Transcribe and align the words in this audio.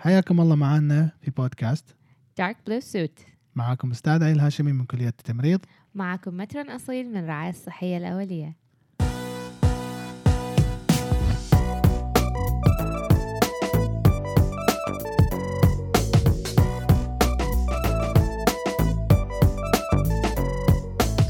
حياكم 0.00 0.40
الله 0.40 0.54
معنا 0.54 1.10
في 1.20 1.30
بودكاست. 1.30 1.96
دارك 2.38 2.56
بلو 2.66 2.80
سوت 2.80 3.20
معاكم 3.54 3.90
أستاذ 3.90 4.24
عيل 4.24 4.40
هاشمي 4.40 4.72
من 4.72 4.84
كلية 4.84 5.08
التمريض. 5.08 5.60
معكم 5.94 6.36
مترن 6.36 6.70
أصيل 6.70 7.10
من 7.10 7.16
الرعاية 7.16 7.50
الصحية 7.50 7.96
الأولية. 7.96 8.56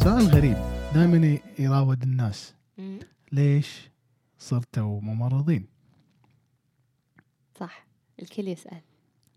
سؤال 0.03 0.27
غريب. 0.27 0.57
دائما 0.95 1.39
يراود 1.59 2.03
الناس. 2.03 2.55
ليش 3.33 3.91
صرتوا 4.39 5.01
ممرضين؟ 5.01 5.67
صح. 7.61 7.88
الكل 8.23 8.49
يسأل 8.49 8.81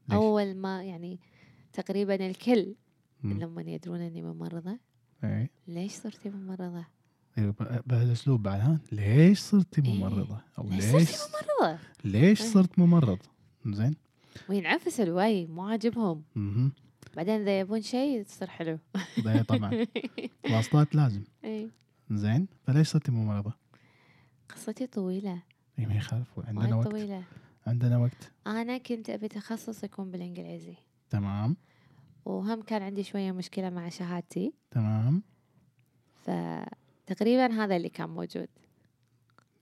ليش؟ 0.09 0.18
أول 0.18 0.55
ما 0.55 0.84
يعني 0.84 1.20
تقريبا 1.73 2.16
الكل 2.16 2.76
مم. 3.23 3.39
لما 3.39 3.62
يدرون 3.62 4.02
إني 4.02 4.22
ممرضة 4.22 4.77
إيه 5.23 5.49
ليش 5.67 5.91
صرتي 5.91 6.30
ممرضة؟ 6.30 6.86
إيه، 7.38 7.53
بهالاسلوب 7.86 8.44
بعد 8.44 8.59
ها 8.59 8.80
ليش 8.91 9.39
صرتي 9.39 9.81
إيه. 9.86 9.94
ممرضة 9.94 10.38
أو 10.58 10.70
ليش 10.70 10.84
صرتي 10.84 11.17
ممرضة؟ 11.62 11.80
ليش 12.03 12.41
إيه. 12.41 12.48
صرت 12.48 12.80
ممرض 12.80 13.20
زين 13.66 13.95
وينعفس 14.49 15.00
الوي 15.00 15.45
مو 15.45 15.61
عاجبهم. 15.61 16.23
بعدين 17.16 17.41
إذا 17.41 17.59
يبون 17.59 17.81
شيء 17.81 18.22
يصير 18.22 18.50
حلو 18.50 18.80
طبعا 19.48 19.86
واسطات 20.52 20.95
لازم 20.95 21.23
إي. 21.45 21.70
زين 22.11 22.48
فليش 22.67 22.88
صرتي 22.88 23.11
ممرضة 23.11 23.53
قصتي 24.50 24.88
طويلة 24.88 25.41
اي 25.80 25.86
ما 25.86 25.95
يخالف 25.95 26.27
عندنا 26.38 26.75
وقت 26.75 26.88
طويلة 26.88 27.23
عندنا 27.67 27.97
وقت 27.97 28.31
أنا 28.47 28.77
كنت 28.77 29.09
أبي 29.09 29.27
تخصص 29.27 29.83
يكون 29.83 30.11
بالإنجليزي 30.11 30.75
تمام 31.09 31.57
وهم 32.25 32.61
كان 32.61 32.81
عندي 32.81 33.03
شوية 33.03 33.31
مشكلة 33.31 33.69
مع 33.69 33.89
شهادتي 33.89 34.53
تمام 34.72 35.23
فتقريبا 36.23 37.53
هذا 37.53 37.75
اللي 37.75 37.89
كان 37.89 38.09
موجود 38.09 38.47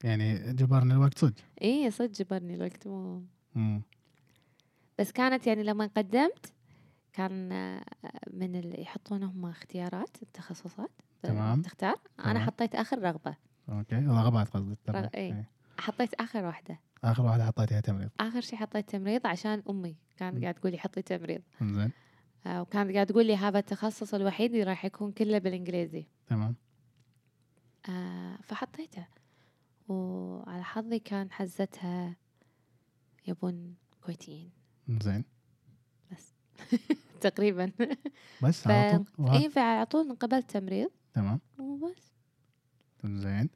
يعني 0.04 0.52
جبرني 0.52 0.92
الوقت 0.92 1.18
صدق 1.18 1.34
اي 1.62 1.90
صدق 1.90 2.10
جبرني 2.10 2.54
الوقت 2.54 2.86
مو 2.86 3.22
مم. 3.54 3.82
بس 4.98 5.12
كانت 5.12 5.46
يعني 5.46 5.62
لما 5.62 5.90
قدمت 5.96 6.52
كان 7.12 7.52
آه، 7.52 7.82
من 8.32 8.56
اللي 8.56 8.82
يحطون 8.82 9.22
هم 9.22 9.46
اختيارات 9.46 10.22
التخصصات 10.22 10.90
تمام. 11.22 11.62
تختار 11.62 11.94
أنا 12.18 12.32
تمام. 12.32 12.46
حطيت 12.46 12.74
آخر 12.74 12.98
رغبة 13.02 13.36
أوكي 13.68 13.94
رغبات 13.96 14.48
قصدك. 14.48 14.78
رغ- 14.88 15.08
إيه. 15.14 15.32
إيه. 15.34 15.48
حطيت 15.78 16.14
آخر 16.14 16.44
واحدة 16.44 16.80
آخر 17.04 17.22
واحدة 17.22 17.44
حطيتها 17.46 17.80
تمريض. 17.80 18.10
آخر 18.20 18.40
شيء 18.40 18.58
حطيت 18.58 18.90
تمريض 18.90 19.26
عشان 19.26 19.62
أمي. 19.70 19.96
كانت 20.16 20.36
مم. 20.36 20.42
قاعد 20.42 20.54
تقول 20.54 20.72
لي 20.72 20.78
حطي 20.78 21.02
تمريض. 21.02 21.42
زين 21.62 21.90
آه، 22.46 22.62
وكانت 22.62 22.94
قاعد 22.94 23.06
تقول 23.06 23.26
لي 23.26 23.36
هذا 23.36 23.58
التخصص 23.58 24.14
الوحيد 24.14 24.50
اللي 24.52 24.62
راح 24.64 24.84
يكون 24.84 25.12
كله 25.12 25.38
بالإنجليزي. 25.38 26.06
تمام. 26.26 26.54
آه، 27.88 28.38
فحطيته. 28.42 29.06
وعلى 29.88 30.64
حظي 30.64 30.98
كان 30.98 31.32
حزتها 31.32 32.16
يبون 33.28 33.74
كويتيين. 34.04 34.50
زين 34.88 35.24
تقريبا. 37.20 37.72
بس. 38.42 38.66
على 38.66 39.04
طول. 39.16 39.30
اي 39.30 39.50
فعلى 39.50 39.86
طول 39.86 40.08
انقبلت 40.08 40.50
تمريض. 40.50 40.90
تمام. 41.12 41.40
وبس. 41.58 42.12
زين 43.04 43.50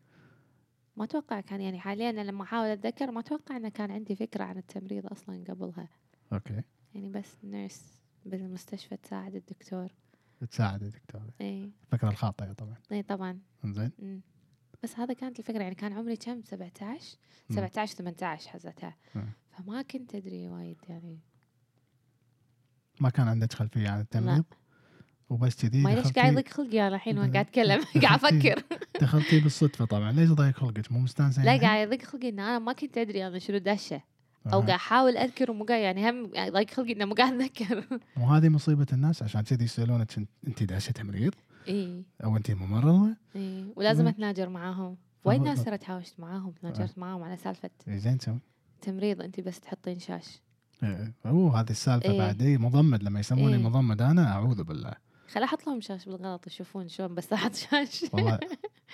ما 0.97 1.05
أتوقع 1.05 1.41
كان 1.41 1.61
يعني 1.61 1.81
حاليا 1.81 2.11
أنا 2.11 2.21
لما 2.21 2.43
أحاول 2.43 2.67
أتذكر 2.67 3.11
ما 3.11 3.21
أتوقع 3.21 3.57
إنه 3.57 3.69
كان 3.69 3.91
عندي 3.91 4.17
فكرة 4.17 4.45
عن 4.45 4.59
التمريض 4.59 5.07
أصلا 5.07 5.45
قبلها. 5.49 5.89
okay. 6.33 6.63
يعني 6.95 7.09
بس 7.09 7.37
nurse 7.45 8.03
بالمستشفى 8.27 8.97
تساعد 8.97 9.35
الدكتور. 9.35 9.89
تساعد 10.51 10.83
يا 10.83 10.89
دكتور 10.89 11.23
إي. 11.41 11.73
الفكرة 11.85 12.09
الخاطئة 12.09 12.53
طبعا. 12.53 12.77
إي 12.93 13.03
طبعا. 13.03 13.41
زين. 13.65 14.23
بس 14.83 14.99
هذا 14.99 15.15
كانت 15.15 15.39
الفكرة 15.39 15.63
يعني 15.63 15.75
كان 15.75 15.93
عمري 15.93 16.17
كم؟ 16.17 16.43
17 16.43 17.17
مم. 17.51 17.57
17 17.57 17.97
18 17.97 18.51
حزتها. 18.51 18.97
مم. 19.15 19.29
فما 19.51 19.83
كنت 19.83 20.15
أدري 20.15 20.49
وايد 20.49 20.79
يعني. 20.89 21.19
ما 23.01 23.11
كان 23.11 23.29
عندك 23.29 23.53
خلفية 23.53 23.89
عن 23.89 24.01
التمريض؟ 24.01 24.45
وبس 25.31 25.63
كذي. 25.63 25.83
ما 25.83 25.89
ليش 25.95 26.13
قاعد 26.13 26.33
يضيق 26.33 26.49
خلقي 26.49 26.87
أنا 26.87 26.97
الحين 26.97 27.19
وأنا 27.19 27.33
قاعد 27.33 27.47
أتكلم 27.47 27.81
قاعد 28.03 28.25
أفكر. 28.25 28.63
دخلتي 29.03 29.41
بالصدفة 29.41 29.85
طبعا. 29.85 30.13
ليش 30.13 30.31
ضايق 30.31 30.55
خلقك؟ 30.57 30.93
مو 30.93 30.99
مستانسة 30.99 31.45
لا 31.45 31.51
يعني؟ 31.55 31.61
قاعد 31.61 31.87
يضيق 31.87 32.03
خلقي 32.03 32.29
ان 32.29 32.41
أنا 32.41 32.59
ما 32.59 32.73
كنت 32.73 32.99
أدري 32.99 33.27
أنا 33.27 33.39
شنو 33.39 33.59
داشه 33.59 34.01
أو. 34.47 34.51
قاعد 34.51 34.71
أحاول 34.71 35.17
أذكر 35.17 35.51
ومو 35.51 35.65
قاعد 35.65 35.81
يعني 35.81 36.11
هم 36.11 36.27
ضايق 36.51 36.71
خلقي 36.71 36.93
إنه 36.93 37.05
مو 37.05 37.15
قاعد 37.15 37.33
أتذكر. 37.41 37.85
وهذه 38.17 38.49
مصيبة 38.49 38.87
الناس؟ 38.93 39.23
عشان 39.23 39.41
كذي 39.41 39.65
يسألونك 39.65 40.09
انت 40.49 40.63
داشه 40.63 40.91
تمريض؟ 40.91 41.35
إي. 41.69 42.03
أو 42.25 42.37
انت 42.37 42.51
ممرضة؟ 42.51 43.17
إي. 43.37 43.65
ولازم. 43.77 44.07
أتناجر 44.09 44.49
معاهم. 44.49 44.97
وايد 45.25 45.41
ناس 45.43 45.65
ترى 45.65 45.79
تهاوشت 45.79 46.21
معاهم 46.21 46.51
تناجرت 46.51 46.99
معاهم 46.99 47.23
على 47.23 47.37
سالفة 47.37 47.71
زين 47.89 48.19
تسوي 48.19 48.39
تمريض 48.83 49.23
انت 49.23 49.41
بس 49.41 49.61
تحطين 49.61 49.99
شاش. 49.99 50.41
أوه 51.27 51.61
هذه 51.61 51.71
السالفة. 51.71 52.19
بعد 52.19 52.43
إيه 52.43 52.59
مضمد 52.59 53.03
لما 53.03 53.21
يسموني. 53.21 53.59
مضمد 53.59 54.03
أنا 54.03 54.33
أعوذ 54.33 54.63
بالله. 54.65 54.95
خل 55.29 55.43
أحط 55.43 55.67
لهم 55.67 55.81
شاش 55.81 56.05
بالغلط 56.05 56.47
يشوفون 56.47 56.89
شلون 56.89 57.15
بس 57.15 57.33
أحط 57.33 57.55
شاش 57.71 58.05
والله 58.13 58.39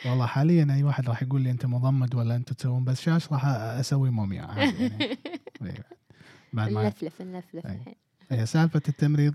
والله 0.07 0.27
حاليا 0.27 0.75
أي 0.75 0.83
واحد 0.83 1.09
راح 1.09 1.23
يقول 1.23 1.41
لي 1.41 1.51
أنت 1.51 1.67
مضمد 1.67 2.15
ولا 2.15 2.37
انت 2.37 2.53
تسوون 2.53 2.85
بس 2.85 3.01
شاش 3.01 3.33
راح 3.33 3.45
أسوي 3.47 4.11
موميا 4.11 4.43
عادي 4.43 4.83
يعني. 4.83 5.05
إيه. 5.63 5.85
بعد 6.53 6.73
ما 6.73 6.85
نلفلف 6.85 7.23
نلفلف 7.23 7.67
أي. 7.67 7.73
الحين 7.73 7.95
هي 8.31 8.47
سالفة 8.47 8.83
التمريض 8.89 9.35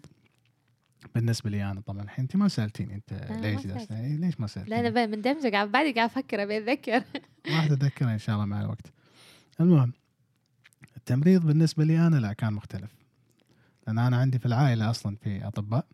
بالنسبة 1.15 1.49
لي 1.49 1.71
أنا 1.71 1.81
طبعا 1.81 2.03
الحين 2.03 2.23
انت 2.23 2.35
ما 2.35 2.47
سألتيني 2.47 2.95
أنت 2.95 3.13
ما 3.13 3.35
ليش؟ 3.35 3.65
إيه، 3.91 4.15
ليش 4.15 4.39
ما 4.39 4.45
لا 4.45 4.47
سالتيني؟ 4.47 4.79
أنا 4.79 4.89
بقى 4.89 5.07
مندمجه 5.07 5.51
قاعد 5.51 5.71
بعدي 5.71 5.91
قاعد 5.91 6.09
أفكر 6.09 6.43
أبي 6.43 6.57
أتذكر 6.57 7.03
راح 7.55 7.63
اتذكرها 7.63 8.13
إن 8.13 8.17
شاء 8.19 8.35
الله 8.35 8.45
مع 8.45 8.61
الوقت. 8.61 8.93
المهم 9.59 9.93
التمريض 10.97 11.45
بالنسبة 11.45 11.83
لي 11.83 12.07
أنا 12.07 12.15
لا 12.15 12.33
كان 12.33 12.53
مختلف. 12.53 13.04
لأن 13.87 13.99
أنا 13.99 14.17
عندي 14.17 14.39
في 14.39 14.45
العائلة 14.45 14.89
أصلا 14.89 15.15
في 15.15 15.47
أطباء 15.47 15.87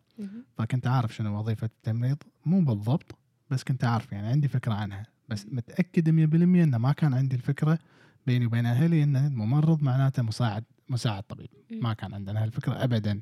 فكنت 0.58 0.86
عارف 0.86 1.14
شنو 1.14 1.38
وظيفة 1.38 1.64
التمريض. 1.64 2.16
مو 2.46 2.64
بالضبط 2.64 3.18
بس 3.50 3.64
كنت 3.64 3.84
عارف 3.84 4.12
يعني 4.12 4.26
عندي 4.26 4.48
فكرة 4.48 4.72
عنها. 4.74 5.06
بس 5.28 5.46
متأكد 5.52 6.10
100% 6.10 6.62
إنه 6.62 6.78
ما 6.78 6.92
كان 6.92 7.14
عندي 7.14 7.36
الفكرة 7.36 7.78
بيني 8.26 8.46
وبين 8.46 8.66
أهلي 8.66 9.02
ان 9.02 9.16
الممرض 9.16 9.82
معناته 9.82 10.22
مساعد 10.22 10.64
مساعد 10.88 11.22
طبيب. 11.22 11.48
ما 11.70 11.92
كان 11.92 12.14
عندنا 12.14 12.42
هالفكرة 12.42 12.84
ابدا. 12.84 13.20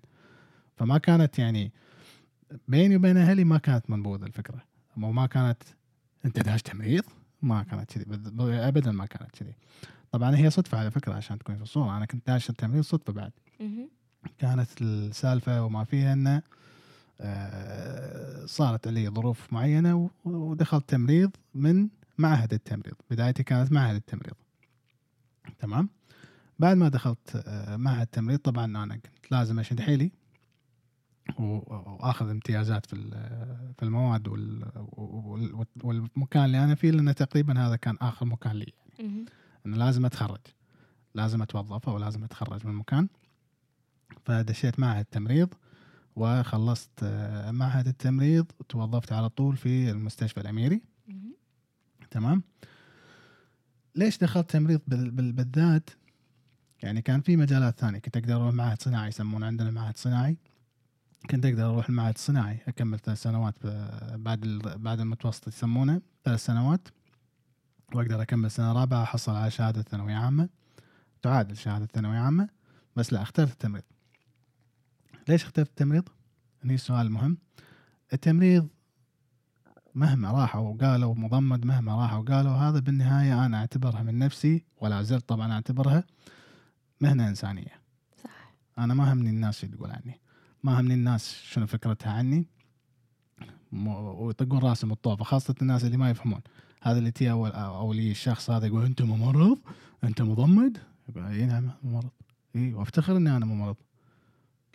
فما 0.76 0.98
كانت 0.98 1.38
يعني 1.38 1.72
بيني 2.68 2.96
وبين 2.96 3.16
أهلي 3.16 3.44
ما 3.44 3.58
كانت 3.58 3.90
منبوذه 3.90 4.24
الفكرة. 4.24 4.62
ما 4.96 5.26
كانت 5.26 5.62
أنت 6.24 6.40
داش 6.40 6.62
تمريض؟ 6.62 7.04
ما 7.42 7.62
كانت 7.62 7.92
كذي. 7.92 8.04
ابدا 8.68 8.92
ما 8.92 9.06
كانت 9.06 9.30
كذي. 9.30 9.54
طبعا 10.10 10.36
هي 10.36 10.50
صدفة 10.50 10.78
على 10.78 10.90
فكرة 10.90 11.14
عشان 11.14 11.38
تكون 11.38 11.56
في 11.56 11.62
الصورة. 11.62 11.96
أنا 11.96 12.06
كنت 12.06 12.26
داش 12.26 12.50
التمريض 12.50 12.82
صدفة 12.82 13.12
بعد. 13.12 13.32
كانت 14.38 14.68
السالفة 14.82 15.64
وما 15.64 15.84
فيها 15.84 16.12
إنه 16.12 16.42
آه، 17.20 18.46
صارت 18.46 18.88
لي 18.88 19.08
ظروف 19.08 19.52
معينة 19.52 20.10
ودخلت 20.24 20.88
تمريض 20.88 21.30
من 21.54 21.88
معهد 22.18 22.52
التمريض. 22.52 22.94
بدايتي 23.10 23.42
كانت 23.42 23.72
معهد 23.72 23.94
التمريض. 23.94 24.34
تمام؟ 25.58 25.88
بعد 26.58 26.76
ما 26.76 26.88
دخلت 26.88 27.42
آه، 27.46 27.76
معهد 27.76 28.00
التمريض 28.00 28.38
طبعا 28.38 28.64
أنا 28.64 28.96
كنت 28.96 29.32
لازم 29.32 29.58
أشد 29.58 29.80
حيلي 29.80 30.10
وأخذ 31.38 32.28
امتيازات 32.30 32.86
في 32.86 32.96
في 33.78 33.82
المواد 33.82 34.28
وال- 34.28 34.86
وال- 34.96 35.66
والمكان 35.82 36.44
اللي 36.44 36.64
أنا 36.64 36.74
فيه 36.74 36.90
لأنه 36.90 37.12
تقريبا 37.12 37.66
هذا 37.66 37.76
كان 37.76 37.96
آخر 38.00 38.26
مكان 38.26 38.52
لي 38.56 38.72
مهم. 39.00 39.24
انه 39.66 39.76
لازم 39.76 40.04
أتخرج. 40.06 40.40
لازم 41.14 41.42
أتوظف 41.42 41.88
أو 41.88 41.98
لازم 41.98 42.24
أتخرج 42.24 42.66
من 42.66 42.72
المكان. 42.72 43.08
فدشيت 44.24 44.80
معهد 44.80 45.00
التمريض 45.00 45.54
وخلصت 46.16 46.90
آه، 47.02 47.50
معهد 47.50 47.86
التمريض 47.88 48.46
وتوظفت 48.60 49.12
على 49.12 49.28
طول 49.28 49.56
في 49.56 49.90
المستشفى 49.90 50.40
الأميري. 50.40 50.82
تمام؟ 52.10 52.42
ليش 53.94 54.18
دخلت 54.18 54.50
تمريض 54.50 54.80
بال- 54.86 55.10
بال- 55.10 55.32
بالذات؟ 55.32 55.90
يعني 56.82 57.02
كان 57.02 57.20
في 57.20 57.36
مجالات 57.36 57.80
ثانية 57.80 57.98
كنت 57.98 58.16
أقدر 58.16 58.36
أروح 58.36 58.54
معهد 58.54 58.82
صناعي 58.82 59.08
يسمونه 59.08 59.46
عندنا 59.46 59.70
معهد 59.70 59.96
صناعي. 59.96 60.36
كنت 61.30 61.46
أقدر 61.46 61.66
أروح 61.70 61.88
المعهد 61.88 62.14
الصناعي 62.14 62.58
أكمل 62.68 62.98
ثلاث 62.98 63.22
سنوات 63.22 63.54
بعد 64.14 64.40
بعد 64.76 65.00
المتوسط 65.00 65.48
يسمونه 65.48 66.00
ثلاث 66.24 66.44
سنوات. 66.44 66.88
وأقدر 67.94 68.22
أكمل 68.22 68.50
سنة 68.50 68.72
رابعة 68.72 69.02
أحصل 69.02 69.32
على 69.32 69.50
شهادة 69.50 69.82
ثانوية 69.82 70.14
عامة. 70.14 70.48
تعادل 71.22 71.56
شهادة 71.56 71.86
ثانوية 71.86 72.18
عامة 72.18 72.48
بس 72.96 73.12
لا 73.12 73.22
اخترت 73.22 73.50
التمريض. 73.52 73.84
ليش 75.30 75.44
اخترت 75.44 75.68
التمريض؟ 75.68 76.08
هني 76.64 76.74
السؤال 76.74 77.12
مهم. 77.12 77.38
التمريض 78.12 78.68
مهما 79.94 80.30
راحوا 80.30 80.68
وقالوا 80.68 81.14
مضمد 81.14 81.66
مهما 81.66 82.02
راحوا 82.02 82.18
وقالوا 82.18 82.52
هذا 82.52 82.78
بالنهاية 82.78 83.46
أنا 83.46 83.58
أعتبرها 83.58 84.02
من 84.02 84.18
نفسي 84.18 84.64
ولا 84.80 85.02
زلت 85.02 85.28
طبعا 85.28 85.52
أعتبرها 85.52 86.04
مهنة 87.00 87.28
إنسانية. 87.28 87.80
صح. 88.24 88.54
أنا 88.78 88.94
ما 88.94 89.12
همني 89.12 89.30
الناس 89.30 89.64
اللي 89.64 89.76
تقول 89.76 89.90
عني. 89.90 90.20
ما 90.62 90.80
همني 90.80 90.94
الناس 90.94 91.42
شنو 91.42 91.66
فكرتها 91.66 92.12
عني. 92.12 92.46
ويطقون 93.72 94.58
راسهم 94.58 94.92
الطوفة 94.92 95.24
خاصة 95.24 95.54
الناس 95.62 95.84
اللي 95.84 95.96
ما 95.96 96.10
يفهمون. 96.10 96.40
هذا 96.82 96.98
اللي 96.98 97.10
تي 97.10 97.30
أول 97.30 97.50
أو 97.50 97.92
اللي 97.92 98.10
الشخص 98.10 98.50
هذا 98.50 98.66
يقول 98.66 98.84
أنت 98.84 99.02
ممرض؟ 99.02 99.58
أنت 100.04 100.22
مضمد؟ 100.22 100.78
يقول 101.08 101.24
اي 101.24 101.46
نعم 101.46 101.70
ممرض. 101.82 102.10
اي 102.56 102.74
وأفتخر 102.74 103.16
إني 103.16 103.36
أنا 103.36 103.46
ممرض. 103.46 103.76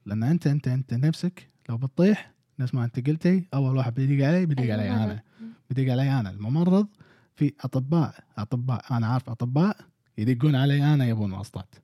لأن 0.05 0.23
انت 0.23 0.47
انت 0.47 0.67
انت 0.67 0.93
نفسك 0.93 1.49
لو 1.69 1.77
بتطيح 1.77 2.31
نفس 2.59 2.73
ما 2.73 2.85
انت 2.85 3.07
قلتي 3.09 3.47
أول 3.53 3.77
واحد 3.77 3.93
بيدق 3.93 4.25
علي 4.27 4.45
بيدق 4.45 4.63
علي 4.63 4.87
الممرض. 4.87 5.09
أنا. 5.09 5.23
بدق 5.69 5.91
علي 5.91 6.19
أنا. 6.19 6.29
الممرض 6.29 6.87
في 7.35 7.53
أطباء 7.61 8.23
أطباء 8.37 8.97
أنا 8.97 9.07
عارف 9.07 9.29
أطباء 9.29 9.77
يدقون 10.17 10.55
علي 10.55 10.93
أنا 10.93 11.05
يبون 11.05 11.31
واسطات 11.31 11.75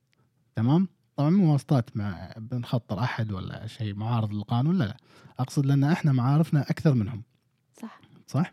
تمام؟ 0.56 0.88
طبعا 1.16 1.30
مو 1.30 1.52
واسطات 1.52 1.96
مع 1.96 2.34
بنخطر 2.36 2.98
أحد 3.00 3.32
ولا 3.32 3.66
شيء 3.66 3.94
معارض 3.94 4.32
للقانون 4.32 4.78
لا 4.78 4.84
لا. 4.84 4.96
أقصد 5.38 5.66
لأن 5.66 5.84
إحنا 5.84 6.12
معارفنا 6.12 6.60
أكثر 6.70 6.94
منهم. 6.94 7.22
صح. 7.82 8.00
صح؟ 8.26 8.52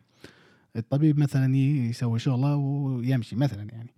الطبيب 0.75 1.19
مثلا 1.19 1.55
يسوي 1.55 2.19
شغلة 2.19 2.55
ويمشي 2.55 3.35
مثلا 3.35 3.63
يعني. 3.63 3.89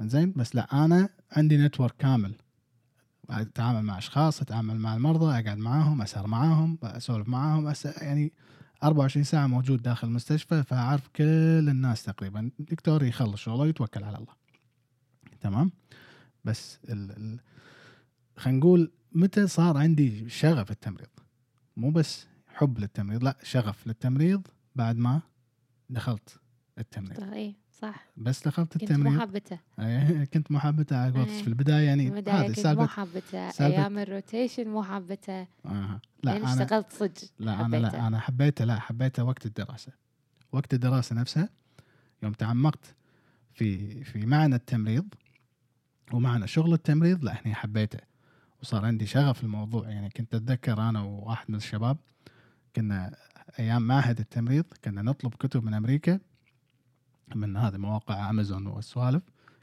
زين 0.00 0.32
بس 0.36 0.54
لا 0.54 0.84
أنا 0.84 1.08
عندي 1.32 1.56
نتورك 1.56 1.94
كامل. 1.98 2.34
أتعامل 3.30 3.82
مع 3.82 3.98
أشخاص 3.98 4.40
أتعامل 4.40 4.76
مع 4.76 4.96
المرضى 4.96 5.40
أقعد 5.40 5.58
معاهم 5.58 6.02
أسهر 6.02 6.26
معاهم 6.26 6.78
أسولف 6.82 7.28
معاهم 7.28 7.66
أس... 7.66 7.84
يعني 7.84 8.32
24 8.82 9.24
ساعة 9.24 9.46
موجود 9.46 9.82
داخل 9.82 10.08
المستشفى 10.08 10.62
فأعرف 10.62 11.08
كل 11.08 11.68
الناس 11.68 12.02
تقريبا. 12.02 12.50
الدكتور 12.60 13.02
يخلص 13.02 13.40
شغله 13.40 13.60
ويتوكل 13.60 14.04
على 14.04 14.18
الله. 14.18 14.34
تمام؟ 15.40 15.70
بس 16.44 16.78
ال... 16.88 17.10
ال... 17.10 17.40
خلينا 18.36 18.58
نقول 18.58 18.90
متى 19.12 19.46
صار 19.46 19.76
عندي 19.76 20.28
شغف 20.28 20.70
التمريض 20.70 21.08
مو 21.76 21.90
بس 21.90 22.26
حب 22.48 22.78
للتمريض 22.78 23.24
لا 23.24 23.36
شغف 23.42 23.86
للتمريض 23.86 24.46
بعد 24.76 24.96
ما 24.96 25.20
دخلت 25.90 26.40
التمريض. 26.78 27.20
صح. 27.82 28.04
بس 28.16 28.48
دخلت 28.48 28.72
كنت 28.72 28.82
التمريض 28.82 29.12
محبتة. 29.16 29.58
أي، 29.80 30.26
كنت 30.26 30.50
محبتة 30.52 30.96
على 30.96 31.12
قولتك 31.12 31.30
أي. 31.30 31.42
في 31.42 31.48
البداية 31.48 31.86
يعني 31.86 32.08
هذه 32.10 32.46
كنت 32.46 32.60
سالفه 32.60 33.04
سالفة- 33.50 33.60
أيام 33.60 33.98
الروتيشن 33.98 34.68
مو 34.68 34.82
حابته 34.82 35.40
آه. 35.66 36.00
لا 36.24 36.30
لين 36.32 36.44
أنا 36.46 36.62
اشتغلت 36.62 36.92
صدق. 36.92 37.30
لا 37.38 37.54
أنا 37.54 37.64
حبيته. 37.64 37.88
لا 37.98 38.06
أنا 38.06 38.18
حبيته 38.20 38.64
لا 38.64 38.80
حبيته 38.80 39.24
وقت 39.24 39.46
الدراسة. 39.46 39.92
وقت 40.52 40.74
الدراسة 40.74 41.16
نفسها 41.16 41.48
يوم 42.22 42.32
تعمقت 42.32 42.94
في 43.54 44.04
في 44.04 44.26
معنى 44.26 44.54
التمريض 44.54 45.04
ومعنى 46.12 46.46
شغل 46.46 46.72
التمريض 46.72 47.24
لا 47.24 47.32
هني 47.44 47.54
حبيته. 47.54 47.98
وصار 48.62 48.84
عندي 48.84 49.06
شغف 49.06 49.42
الموضوع. 49.44 49.88
يعني 49.88 50.10
كنت 50.10 50.34
أتذكر 50.34 50.88
أنا 50.88 51.02
وواحد 51.02 51.44
من 51.48 51.54
الشباب 51.56 51.96
كنا 52.76 53.14
أيام 53.58 53.82
معهد 53.82 54.18
التمريض 54.20 54.64
كنا 54.84 55.02
نطلب 55.02 55.34
كتب 55.34 55.64
من 55.64 55.74
أمريكا 55.74 56.20
من 57.36 57.56
هذه 57.56 57.76
مواقع 57.76 58.30
امازون 58.30 58.66
والسوالف 58.66 59.22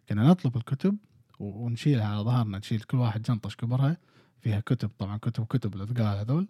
كنا 0.09 0.27
نطلب 0.29 0.57
الكتب 0.57 0.97
ونشيلها 1.39 2.07
على 2.07 2.19
ظهرنا 2.21 2.57
نشيل 2.57 2.81
كل 2.81 2.97
واحد 2.97 3.21
جنطه 3.21 3.49
كبرها 3.49 3.97
فيها 4.41 4.59
كتب 4.59 4.89
طبعا 4.99 5.17
كتب 5.17 5.45
كتب 5.45 5.75
الاثقال 5.75 6.17
هذول 6.17 6.47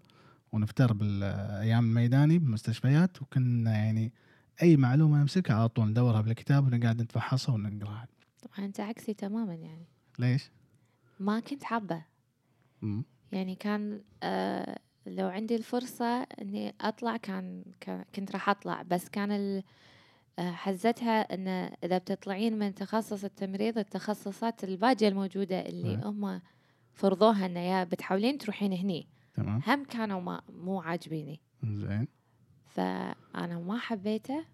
ونفتر 0.51 0.93
بالأيام 0.93 1.85
الميداني 1.85 2.39
بالمستشفيات 2.39 3.21
وكنا 3.21 3.71
يعني 3.71 4.13
أي 4.61 4.77
معلومة 4.77 5.21
نمسكها 5.21 5.55
على 5.55 5.69
طول 5.69 5.87
ندورها 5.89 6.21
بالكتاب 6.21 6.65
ونقعد 6.65 7.01
نتفحصها 7.01 7.55
ونقراها 7.55 8.07
طبعا 8.43 8.65
أنت 8.65 8.79
عكسي 8.79 9.13
تماما 9.13 9.55
يعني 9.55 9.85
ليش؟ 10.19 10.51
ما 11.19 11.39
كنت 11.39 11.63
حابة. 11.63 12.03
يعني 13.31 13.55
كان 13.55 14.01
آه 14.23 14.79
لو 15.07 15.27
عندي 15.27 15.55
الفرصة 15.55 16.21
إني 16.23 16.73
أطلع 16.81 17.17
كان, 17.17 17.63
كان 17.79 18.05
كنت 18.15 18.31
راح 18.31 18.49
أطلع 18.49 18.81
بس 18.81 19.09
كان 19.09 19.31
ال- 19.31 19.63
حزتها 20.39 21.33
إن 21.33 21.47
إذا 21.83 21.97
بتطلعين 21.97 22.59
من 22.59 22.75
تخصص 22.75 23.23
التمريض 23.23 23.77
التخصصات 23.77 24.63
الباقية 24.63 25.07
الموجودة 25.07 25.59
اللي. 25.59 25.95
هم 26.03 26.41
فرضوها 26.93 27.45
إن 27.45 27.57
يا 27.57 27.83
بتحاولين 27.83 28.37
تروحين 28.37 28.73
هني 28.73 29.07
تمام 29.33 29.61
هم 29.67 29.83
كانوا 29.85 30.21
ما 30.21 30.41
مو 30.49 30.81
عاجبيني 30.81 31.39
زين 31.63 32.07
فأنا 32.65 33.59
ما 33.59 33.77
حبيته 33.77 34.45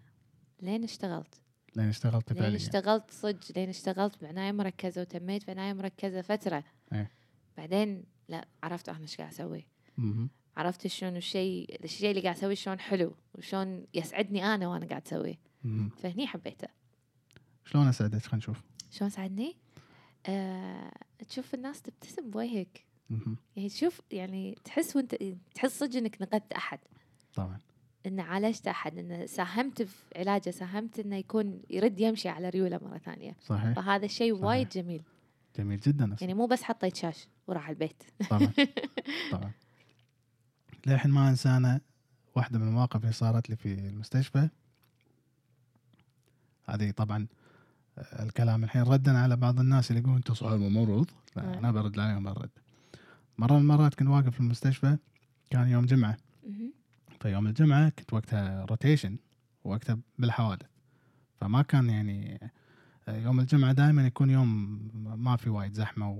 لين 0.62 0.84
اشتغلت 0.84 1.40
لين 1.76 1.88
اشتغلت 1.88 2.32
لين 2.32 2.42
فعليا 2.42 2.56
اشتغلت 2.56 3.10
صدق 3.10 3.56
لين 3.56 3.68
اشتغلت 3.68 4.22
بعناية 4.22 4.52
مركزة 4.52 5.00
وتميت 5.00 5.46
بعناية 5.46 5.72
مركزة 5.72 6.22
فترة 6.22 6.64
إيه. 6.92 7.10
بعدين 7.56 8.04
لا 8.28 8.48
عرفت 8.62 8.88
أنا 8.88 9.00
إيش 9.00 9.16
قاعد 9.16 9.62
مهم. 9.98 10.30
عرفت 10.56 10.86
شلون 10.86 11.16
الشيء 11.16 11.84
الشيء 11.84 12.10
اللي 12.10 12.22
قاعد 12.22 12.36
أسويه 12.36 12.54
شلون 12.54 12.80
حلو 12.80 13.14
وشلون 13.34 13.86
يسعدني 13.94 14.44
أنا 14.54 14.68
وأنا 14.68 14.86
قاعد 14.86 15.02
أسويه. 15.06 15.38
فهني 15.96 16.26
حبيته 16.26 16.68
شلون 17.64 17.88
اسعدك 17.88 18.18
خلينا 18.22 18.36
نشوف. 18.36 18.62
شلون 18.90 19.10
ساعدني؟ 19.10 19.56
آه، 20.26 20.92
تشوف 21.28 21.54
الناس 21.54 21.82
تبتسم 21.82 22.30
بوجهك. 22.30 22.84
يعني 23.56 23.68
تشوف 23.68 24.00
يعني 24.10 24.58
تحس 24.64 24.96
وانت 24.96 25.14
تحس 25.54 25.78
صدق 25.78 25.96
إنك 25.96 26.22
نقدت 26.22 26.52
أحد. 26.52 26.78
طبعا. 27.34 27.58
ان 28.06 28.20
عالجت 28.20 28.68
أحد 28.68 28.98
ان 28.98 29.26
ساهمت 29.26 29.82
في 29.82 29.96
علاجه 30.16 30.50
ساهمت 30.50 30.98
إنه 30.98 31.16
يكون 31.16 31.62
يرد 31.70 32.00
يمشي 32.00 32.28
على 32.28 32.48
ريوله 32.48 32.80
مرة 32.82 32.98
ثانية. 32.98 33.36
صحيح. 33.40 33.72
فهذا 33.72 34.04
الشيء. 34.04 34.32
وايد 34.32 34.68
جميل. 34.68 35.02
جميل 35.58 35.80
جدا 35.80 36.04
أصلاً. 36.04 36.16
يعني 36.20 36.34
مو 36.34 36.46
بس 36.46 36.62
حطيت 36.62 36.96
شاش 36.96 37.28
وراح 37.46 37.68
البيت. 37.68 38.02
طبعا. 38.30 38.52
طبعا. 39.32 39.52
للحين 40.86 41.10
ما 41.10 41.28
انسى 41.28 41.48
أنا 41.48 41.80
واحدة 42.36 42.58
من 42.58 42.68
المواقف 42.68 43.00
اللي 43.00 43.12
صارت 43.12 43.50
لي 43.50 43.56
في 43.56 43.74
المستشفى. 43.74 44.48
هذه 46.68 46.90
طبعا 46.90 47.26
آه، 47.98 48.22
الكلام 48.22 48.64
الحين 48.64 48.82
ردا 48.82 49.18
على 49.18 49.36
بعض 49.36 49.60
الناس 49.60 49.90
اللي 49.90 50.00
يقولون 50.00 50.16
انت 50.16 50.32
صاحب 50.32 50.58
ممرض 50.58 51.10
لا 51.36 51.42
نعم. 51.42 51.52
أنا 51.52 51.72
برد 51.72 51.98
عليهم 51.98 52.24
برد. 52.24 52.50
مرة 53.38 53.52
من 53.52 53.60
المرات 53.60 53.94
كنت 53.94 54.08
واقف 54.08 54.28
في 54.28 54.40
المستشفى 54.40 54.96
كان 55.50 55.68
يوم 55.68 55.86
جمعة. 55.86 56.16
مهم. 56.46 56.72
فيوم 57.20 57.46
الجمعة 57.46 57.88
كنت 57.88 58.12
وقتها 58.12 58.64
rotation 58.64 59.16
وقتها 59.64 59.98
بالحوادث. 60.18 60.66
فما 61.40 61.62
كان 61.62 61.90
يعني 61.90 62.50
آه، 63.08 63.16
يوم 63.16 63.40
الجمعة 63.40 63.72
دائما 63.72 64.06
يكون 64.06 64.30
يوم 64.30 64.80
ما 64.94 65.36
في 65.36 65.50
وايد 65.50 65.72
زحمة 65.72 66.10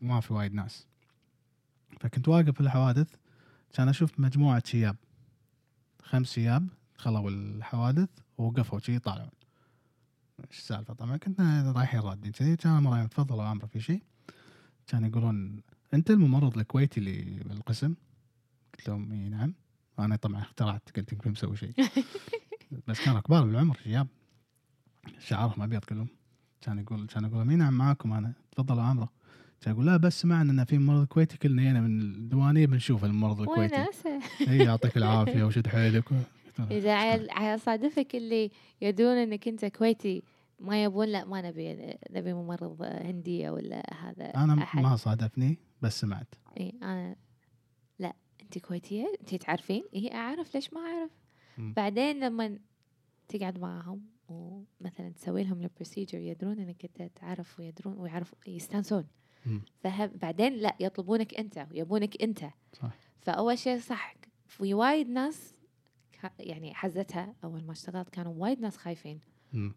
وما 0.00 0.20
في 0.20 0.34
وايد 0.34 0.54
ناس. 0.54 0.86
فكنت 2.00 2.28
واقف 2.28 2.50
في 2.50 2.60
الحوادث 2.60 3.08
كان 3.72 3.88
أشوف 3.88 4.20
مجموعة 4.20 4.62
شياب. 4.66 4.96
خمس 6.02 6.32
شياب 6.32 6.68
خلوا 6.96 7.30
الحوادث 7.30 8.08
ووقفوا 8.38 8.78
شي 8.78 8.94
يطالعون. 8.94 9.41
إيش 10.40 10.58
السالفة؟ 10.58 10.94
طبعا 10.94 11.16
كنا 11.16 11.72
رايحين 11.72 12.00
رادين 12.00 12.32
كذي. 12.32 12.56
كان 12.56 12.72
امرين 12.72 13.08
تفضلوا 13.08 13.42
عمرو 13.42 13.66
في 13.66 13.80
شيء. 13.80 14.02
كان 14.86 15.04
يقولون 15.04 15.62
أنت 15.94 16.10
الممرض 16.10 16.58
الكويتي 16.58 17.00
اللي 17.00 17.40
بالقسم؟ 17.44 17.94
قلت 18.74 18.88
لهم 18.88 19.12
إي 19.12 19.28
نعم. 19.28 19.54
أنا 19.98 20.16
طبعا 20.16 20.40
اخترعت 20.40 20.96
قلت 20.96 21.12
يمكن 21.12 21.30
مسوي 21.30 21.56
شيء. 21.56 21.74
بس 22.88 23.00
كانوا 23.00 23.20
كبار 23.20 23.46
بالعمر 23.46 23.78
شياب. 23.84 24.06
شعرهم 25.18 25.62
أبيض 25.62 25.84
كلهم. 25.84 26.08
كان 26.60 26.78
يقول 26.78 27.06
كان 27.06 27.24
يقول 27.24 27.44
مين 27.44 27.58
نعم 27.58 27.78
معاكم 27.78 28.12
أنا. 28.12 28.32
تفضلوا 28.52 28.82
عمرو 28.82 29.08
كان 29.60 29.74
يقول 29.74 29.86
لا 29.86 29.96
بس 29.96 30.20
سمعنا 30.20 30.52
إن 30.52 30.64
في 30.64 30.78
ممرض 30.78 31.06
كويتي 31.06 31.36
كلنا 31.36 31.62
هنا 31.62 31.80
من 31.80 32.00
الديوانية 32.00 32.66
بنشوف 32.66 33.04
الممرض 33.04 33.40
الكويتي. 33.40 33.86
إي 34.48 34.58
يعطيك 34.58 34.96
العافية 34.96 35.44
وشد 35.44 35.66
حيلك. 35.68 36.04
إذا 36.60 36.94
عيل 36.94 37.30
عيل 37.30 37.60
صادفك 37.60 38.16
اللي 38.16 38.50
يدرون 38.80 39.16
إنك 39.16 39.48
أنت 39.48 39.64
كويتي 39.64 40.22
ما 40.60 40.84
يبون؟ 40.84 41.08
لا 41.08 41.24
ما 41.24 41.40
نبي 41.40 41.96
نبي 42.10 42.32
ممرض 42.32 42.82
هنديه 42.82 43.50
ولا 43.50 43.82
هذا 43.94 44.24
أنا 44.24 44.62
أحد. 44.62 44.82
ما 44.82 44.96
صادفني 44.96 45.58
بس 45.82 46.00
سمعت. 46.00 46.34
إي 46.60 46.72
أنا 46.82 47.16
لا 47.98 48.12
أنت 48.42 48.58
كويتية؟ 48.58 49.12
أنت 49.20 49.34
تعرفين؟ 49.34 49.84
إي 49.94 50.14
أعرف 50.14 50.54
ليش 50.54 50.72
ما 50.72 50.80
أعرف؟ 50.80 51.10
مم. 51.58 51.72
بعدين 51.72 52.20
لما 52.20 52.58
تقعد 53.28 53.58
معاهم 53.58 54.06
ومثلا 54.28 55.10
تسوي 55.10 55.44
لهم 55.44 55.62
ال 55.62 55.68
procedure 55.68 56.18
يدرون 56.18 56.58
إنك 56.58 56.84
أنت 56.84 57.10
تعرف 57.16 57.60
ويدرون 57.60 57.98
ويعرفوا 57.98 58.38
يستانسون. 58.46 59.06
فبعدين 59.80 60.52
لا 60.52 60.76
يطلبونك 60.80 61.34
أنت 61.34 61.66
ويبونك 61.70 62.22
أنت. 62.22 62.44
صح. 62.72 62.90
فأول 63.20 63.58
شيء 63.58 63.78
صح 63.78 64.14
في 64.46 64.74
وايد 64.74 65.08
ناس 65.08 65.54
يعني 66.38 66.74
حزتها 66.74 67.34
أول 67.44 67.64
ما 67.64 67.72
اشتغلت 67.72 68.08
كانوا 68.08 68.34
وايد 68.36 68.60
ناس 68.60 68.76
خايفين. 68.76 69.20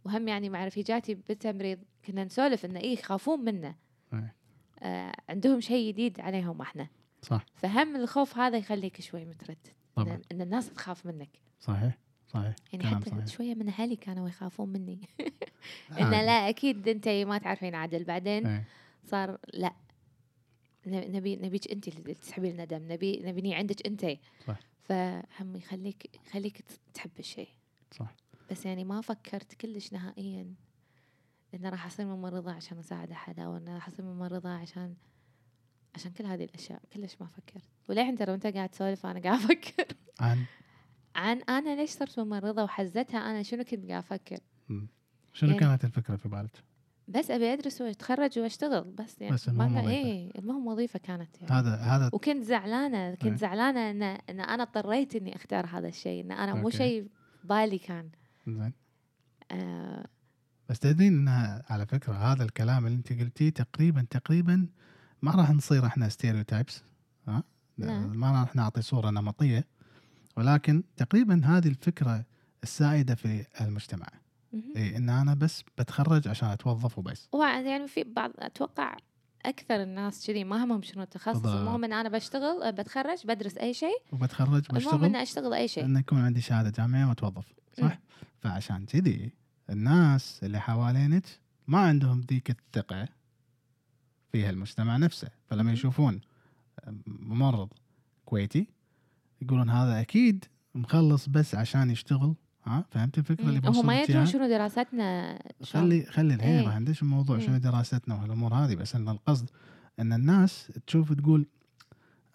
وهم 0.06 0.28
يعني 0.28 0.50
مع 0.50 0.66
رفيجاتي 0.66 1.14
بالتمريض 1.14 1.80
كنا 2.06 2.24
نسولف 2.24 2.66
انه 2.66 2.80
إيه 2.80 2.94
يخافون 2.94 3.40
منا 3.40 3.76
إيه. 4.14 4.36
آه 4.80 5.16
عندهم 5.30 5.62
شيء 5.62 5.92
جديد 5.92 6.20
عليهم 6.20 6.62
إحنا. 6.62 6.88
صح. 7.22 7.46
فهم 7.56 7.96
الخوف 7.96 8.38
هذا 8.38 8.58
يخليك 8.58 9.02
شوي 9.02 9.26
متردد 9.26 9.68
طبعا. 9.96 10.22
إن, 10.32 10.42
الناس 10.42 10.74
تخاف 10.74 11.06
منك. 11.06 11.30
صحيح 11.60 11.98
صحيح. 12.28 12.56
يعني 12.74 12.86
حتى 12.86 13.10
صحيح. 13.10 13.28
شوية 13.28 13.56
من 13.56 13.68
أهلي 13.68 13.96
كانوا 13.96 14.30
يخافون 14.30 14.70
مني. 14.70 15.00
إنه 15.92 16.22
لا 16.22 16.50
أكيد 16.50 16.88
أنت 16.88 17.08
ما 17.08 17.38
تعرفين 17.38 17.76
عدل. 17.76 18.04
بعدين 18.04 18.48
إيه. 18.48 18.66
صار 19.04 19.38
لا 19.54 19.74
نبي 20.88 21.36
نبيك 21.36 21.72
أنت 21.72 21.88
اللي 21.88 22.14
تسحبي 22.14 22.52
لنا 22.52 22.66
دم 22.66 22.92
نبي 22.92 23.22
نبيني 23.24 23.56
عندك 23.56 23.88
أنت. 23.88 24.06
صح. 24.48 24.60
فهم 24.90 25.56
يخليك 25.56 26.16
يخليك 26.28 26.64
تحب 26.94 27.12
الشيء. 27.20 27.50
صح. 27.92 28.16
بس 28.52 28.66
يعني 28.66 28.84
ما 28.84 29.02
فكرت 29.02 29.54
كلش 29.54 29.94
نهائيا 29.94 30.54
ان 31.54 31.66
راح 31.66 31.86
أصير 31.86 32.06
ممرضة 32.06 32.52
عشان 32.52 32.78
أساعد 32.80 33.12
أحد 33.12 33.40
أو 33.40 33.58
ان 33.58 33.70
راح 33.70 33.88
أصير 33.88 34.06
ممرضة 34.06 34.50
عشان 34.50 34.96
عشان 35.96 36.12
كل 36.12 36.26
هذه 36.26 36.44
الأشياء. 36.44 36.82
كلش 36.94 37.16
ما 37.22 37.28
فكرت. 37.28 37.64
وللحين 37.90 38.16
ترى 38.16 38.32
وأنت 38.32 38.48
قاعد 38.48 38.70
تسولف 38.70 39.06
أنا 39.06 39.20
قاعد 39.20 39.40
أفكر. 39.40 39.86
عن؟ 40.20 40.46
عن 41.16 41.42
أنا 41.42 41.76
ليش 41.76 41.90
صرت 41.90 42.20
ممرضة 42.20 42.64
وحزتها؟ 42.64 43.18
أنا 43.20 43.44
شنو 43.44 43.64
كنت 43.64 43.86
قاعد 43.90 44.04
أفكر. 44.04 44.40
شنو 45.34 45.50
يعني- 45.50 45.60
كانت 45.60 45.86
الفكرة 45.86 46.16
في 46.16 46.30
بالك؟ 46.30 46.64
بس 47.08 47.32
أبي 47.32 47.54
أدرس 47.54 47.82
وأتخرج 47.82 48.40
وأشتغل 48.40 48.84
بس 48.84 49.22
يعني 49.22 49.34
بس 49.34 49.48
المهم 49.48 49.74
ما 49.74 49.82
وظيفة. 49.82 49.98
إيه 49.98 50.32
المهم 50.40 50.68
وظيفة 50.68 51.00
كانت 51.00 51.42
يعني 51.42 51.54
هذا 51.54 51.76
هذا 51.76 52.10
وكنت 52.14 52.44
زعلانة 52.44 52.98
إيه. 52.98 53.16
كنت 53.16 53.40
زعلانة 53.40 53.92
ان 53.92 54.04
إن 54.04 54.40
أنا 54.40 54.64
اضطريت 54.64 55.16
إني 55.16 55.36
أختار 55.36 55.66
هذا 55.66 55.88
الشيء 55.88 56.26
إن 56.26 56.32
أنا 56.32 56.54
مو. 56.54 56.70
شيء 56.70 57.08
بالي 57.44 57.78
كان 57.78 58.10
زين 58.48 58.74
آه 59.52 60.06
بس 60.70 60.80
تدرين 60.80 61.14
إنها 61.14 61.64
على 61.70 61.86
فكرة 61.86 62.14
هذا 62.14 62.44
الكلام 62.44 62.86
اللي 62.86 62.98
أنت 62.98 63.14
قلتيه 63.14 63.50
تقريبا 63.50 64.06
تقريبا 64.10 64.68
ما 65.22 65.32
راح 65.32 65.52
نصير 65.52 65.86
إحنا 65.86 66.10
ستيريوتايبس 66.10 66.84
ها. 67.28 67.44
ما 67.78 68.32
راح 68.32 68.56
نعطي 68.56 68.82
صورة 68.82 69.10
نمطية 69.10 69.68
ولكن 70.38 70.84
تقريبا 70.98 71.42
هذه 71.46 71.68
الفكرة 71.68 72.26
السائدة 72.64 73.16
في 73.16 73.46
المجتمع 73.62 74.08
إيه 74.76 74.98
إن 74.98 75.10
أنا 75.10 75.34
بس 75.34 75.64
بتخرج 75.78 76.28
عشان 76.28 76.50
أتوظف 76.50 76.98
وبس. 76.98 77.30
هو 77.36 77.44
يعني 77.44 77.88
في 77.88 78.04
بعض 78.04 78.32
أتوقع 78.40 78.98
أكثر 79.46 79.84
الناس 79.84 80.28
كذي 80.28 80.44
ما 80.44 80.64
همهم 80.64 80.82
شنو 80.82 81.04
التخصص. 81.04 81.46
المهم 81.46 81.84
إن 81.84 81.94
أنا 81.94 82.10
بشتغل 82.10 82.72
بتخرج 82.72 83.28
بدرس 83.28 83.58
أي 83.58 83.74
شيء. 83.74 83.98
وبتخرج 84.12 84.66
المهم 84.70 84.86
بشتغل. 84.86 85.06
إني 85.06 85.22
أشتغل 85.22 85.54
أي 85.54 85.68
شيء. 85.68 85.86
انه 85.86 86.00
يكون 86.00 86.20
عندي 86.20 86.42
شهادة 86.42 86.70
جامعية 86.70 87.06
وأتوظف 87.06 87.46
صح؟ 87.74 88.00
فعشان 88.40 88.86
كذي 88.86 89.32
الناس 89.70 90.44
اللي 90.44 90.60
حوالينك 90.60 91.26
ما 91.68 91.80
عندهم 91.80 92.22
ذيك 92.22 92.50
الثقة 92.50 93.08
في 94.32 94.50
المجتمع 94.50 94.98
نفسه. 94.98 95.30
فلما. 95.48 95.72
يشوفون 95.74 96.22
ممرض 97.08 97.70
كويتي 98.26 98.68
يقولون 99.42 99.70
هذا 99.70 100.02
أكيد 100.02 100.46
مخلص 100.76 101.30
بس 101.30 101.56
عشان 101.56 101.92
يشتغل 101.92 102.36
ها 102.66 102.86
فهمت 102.92 103.18
الفكرة 103.18 103.46
اللي 103.46 103.60
مم. 103.60 103.68
هم 103.68 103.86
ما 103.86 104.02
يدرون؟ 104.02 104.26
شنو 104.26 104.48
دراستنا 104.48 105.40
شلون. 105.64 105.84
خلي 105.84 106.06
خلي 106.06 106.34
الحين 106.34 106.52
إيه. 106.56 106.66
ما 106.66 106.74
عنديش 106.74 107.02
الموضوع 107.02 107.36
مم. 107.38 107.42
شنو 107.42 107.58
دراستنا 107.58 108.16
وهالامور 108.16 108.54
هذه 108.54 108.76
بس 108.76 108.96
إن 108.96 109.10
القصد 109.10 109.50
إن 110.00 110.14
الناس 110.14 110.72
تشوف 110.88 111.14
تقول 111.14 111.46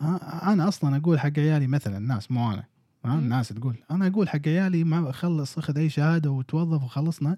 ها 0.01 0.53
أنا 0.53 0.69
أصلا 0.69 0.97
أقول 0.97 1.21
حق 1.21 1.39
عيالي 1.39 1.67
مثلا 1.67 1.99
الناس 1.99 2.31
مو 2.31 2.53
أنا 2.53 2.65
مم. 3.05 3.19
الناس 3.19 3.49
تقول 3.49 3.77
أنا 3.91 4.07
أقول 4.07 4.29
حق 4.29 4.49
عيالي 4.49 4.85
ما 4.85 5.13
خلص 5.13 5.59
أخذ 5.59 5.79
أي 5.79 5.89
شهادة 5.89 6.31
وتوظف 6.31 6.83
وخلصنا 6.85 7.37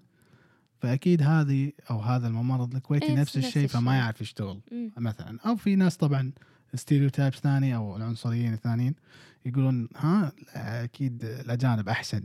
فأكيد 0.81 1.23
هذه 1.23 1.73
أو 1.91 2.01
هذا 2.01 2.27
الممرض 2.29 2.75
الكويتي 2.75 3.07
إيه، 3.07 3.17
نفس 3.17 3.37
الشيء 3.37 3.67
فما. 3.67 3.97
يعرف 3.97 4.21
يشتغل 4.21 4.61
مم. 4.73 4.91
مثلا 4.97 5.39
أو 5.47 5.57
في 5.57 5.77
ناس 5.77 5.97
طبعا 5.97 6.33
stereotypes 6.75 7.39
ثاني 7.39 7.77
أو 7.77 7.97
العنصريين 7.97 8.53
الثانيين 8.53 8.95
يقولون 9.47 9.89
ها 9.97 10.33
أكيد 10.55 11.25
الأجانب 11.25 11.89
أحسن 11.89 12.23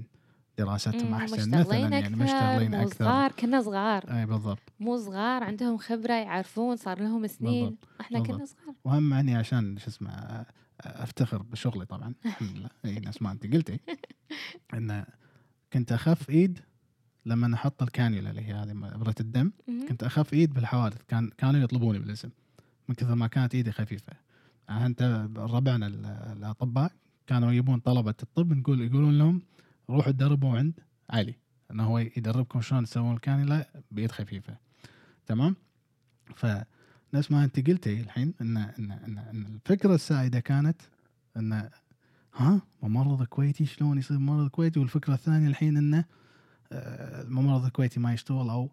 دراستهم. 0.58 1.14
أحسن 1.14 1.34
مثلا 1.50 1.60
مشتغلين 1.60 1.94
يعني 1.94 2.08
أكثر 2.08 2.24
مشتغلين 2.24 2.72
مو 2.72 2.82
أكثر. 2.88 3.06
صغار 3.06 3.32
كنا 3.32 3.62
صغار. 3.62 4.04
أي 4.20 4.26
بالضبط. 4.26 4.60
مو 4.80 4.98
صغار 4.98 5.44
عندهم 5.44 5.78
خبرة 5.78 6.14
يعرفون 6.14 6.76
صار 6.76 7.00
لهم 7.00 7.28
سنين. 7.28 7.64
بالضبط. 7.66 7.88
إحنا 8.02 8.20
كنا 8.20 8.38
بالضبط. 8.38 8.58
صغار. 8.64 8.76
وهم 8.86 9.14
عني 9.14 9.36
عشان 9.36 9.78
شو 9.78 9.88
اسمه 9.88 10.46
أفتخر 10.82 11.42
بشغلي 11.42 11.86
طبعا. 11.86 12.14
الحمد 12.26 12.50
لله. 12.58 12.70
إي 12.86 13.00
نفس 13.00 13.22
ما 13.22 13.32
أنت 13.32 13.54
قلتي. 13.54 13.80
إن 14.74 15.06
كنت 15.74 15.92
اخف 15.92 16.30
إيد 16.30 16.60
لما 17.26 17.56
أحط 17.56 17.84
الكانيولا 17.84 18.30
اللي 18.30 18.42
هي 18.42 18.54
هذه 18.54 18.72
إبرة 18.72 19.16
الدم. 19.20 19.52
كنت 19.90 20.04
اخف 20.04 20.34
إيد 20.34 20.54
بالحوادث 20.54 20.98
كان 21.08 21.30
كانوا 21.38 21.62
يطلبوني 21.62 22.00
بالاسم. 22.00 22.30
من 22.90 22.96
كثر 22.96 23.16
ما 23.16 23.28
كانت 23.28 23.56
إيدي 23.56 23.72
خفيفة. 23.72 24.14
يعني 24.70 24.86
انت 24.86 25.28
ربعنا 25.38 25.88
ال- 25.88 26.06
الأطباء 26.38 26.92
كانوا 27.28 27.52
يجيبون 27.52 27.80
طلبة 27.80 28.14
الطب 28.24 28.54
نقول 28.54 28.82
يقولون 28.82 29.18
لهم 29.18 29.42
روحوا 29.90 30.12
تدربوا 30.12 30.58
عند 30.58 30.80
علي. 31.10 31.36
إنه 31.72 31.84
هو 31.84 31.98
يدربكم 32.00 32.62
شلون 32.62 32.84
تسوون 32.86 33.14
الكانيولا 33.16 33.84
بايد 33.92 34.12
خفيفة. 34.12 34.58
تمام؟ 35.26 35.56
فنفس 36.36 37.32
ما 37.32 37.44
أنت 37.44 37.68
قلتي 37.70 38.02
الحين 38.02 38.34
إن 38.42 38.58
إن 38.58 38.92
إن, 38.92 39.18
إن 39.18 39.46
الفكرة 39.46 39.96
السائدة 39.96 40.40
كانت 40.40 40.82
إن 41.38 41.70
ها 42.36 42.62
ممرض 42.84 43.24
كويتي 43.24 43.66
شلون 43.66 43.98
يصير 43.98 44.18
ممرض 44.20 44.48
كويتي؟ 44.50 44.80
والفكرة 44.80 45.14
الثانية 45.14 45.48
الحين 45.48 45.78
انه 45.78 46.06
آه، 46.72 47.22
الممرض 47.22 47.66
الكويتي 47.66 48.00
ما 48.00 48.14
يشتغل 48.14 48.50
أو 48.50 48.72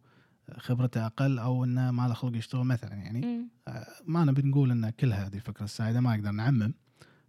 خبرته 0.59 1.07
أقل 1.07 1.39
أو 1.39 1.65
إنه 1.65 1.91
ما 1.91 2.09
له 2.09 2.15
خلق 2.15 2.37
يشتغل 2.37 2.65
مثلا 2.65 2.95
يعني. 2.95 3.49
آه، 3.69 3.87
ما 4.07 4.25
نبي 4.25 4.43
نقول 4.43 4.71
إن 4.71 4.91
كل 4.91 5.13
هذه 5.13 5.35
الفكرة 5.35 5.65
السائدة 5.65 6.01
ما 6.01 6.17
نقدر 6.17 6.31
نعمم. 6.31 6.75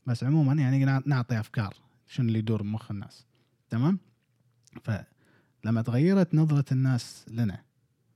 بس 0.08 0.24
عموما 0.24 0.54
يعني 0.54 0.86
نع- 0.86 1.02
نعطي 1.06 1.40
أفكار 1.40 1.74
شنو 2.08 2.28
اللي 2.28 2.40
يدور 2.40 2.62
بمخ 2.62 2.92
الناس. 2.92 3.26
تمام 3.70 4.00
فلما 4.84 5.82
تغيرت 5.82 6.36
نظرة 6.36 6.66
الناس 6.72 7.26
لنا 7.30 7.62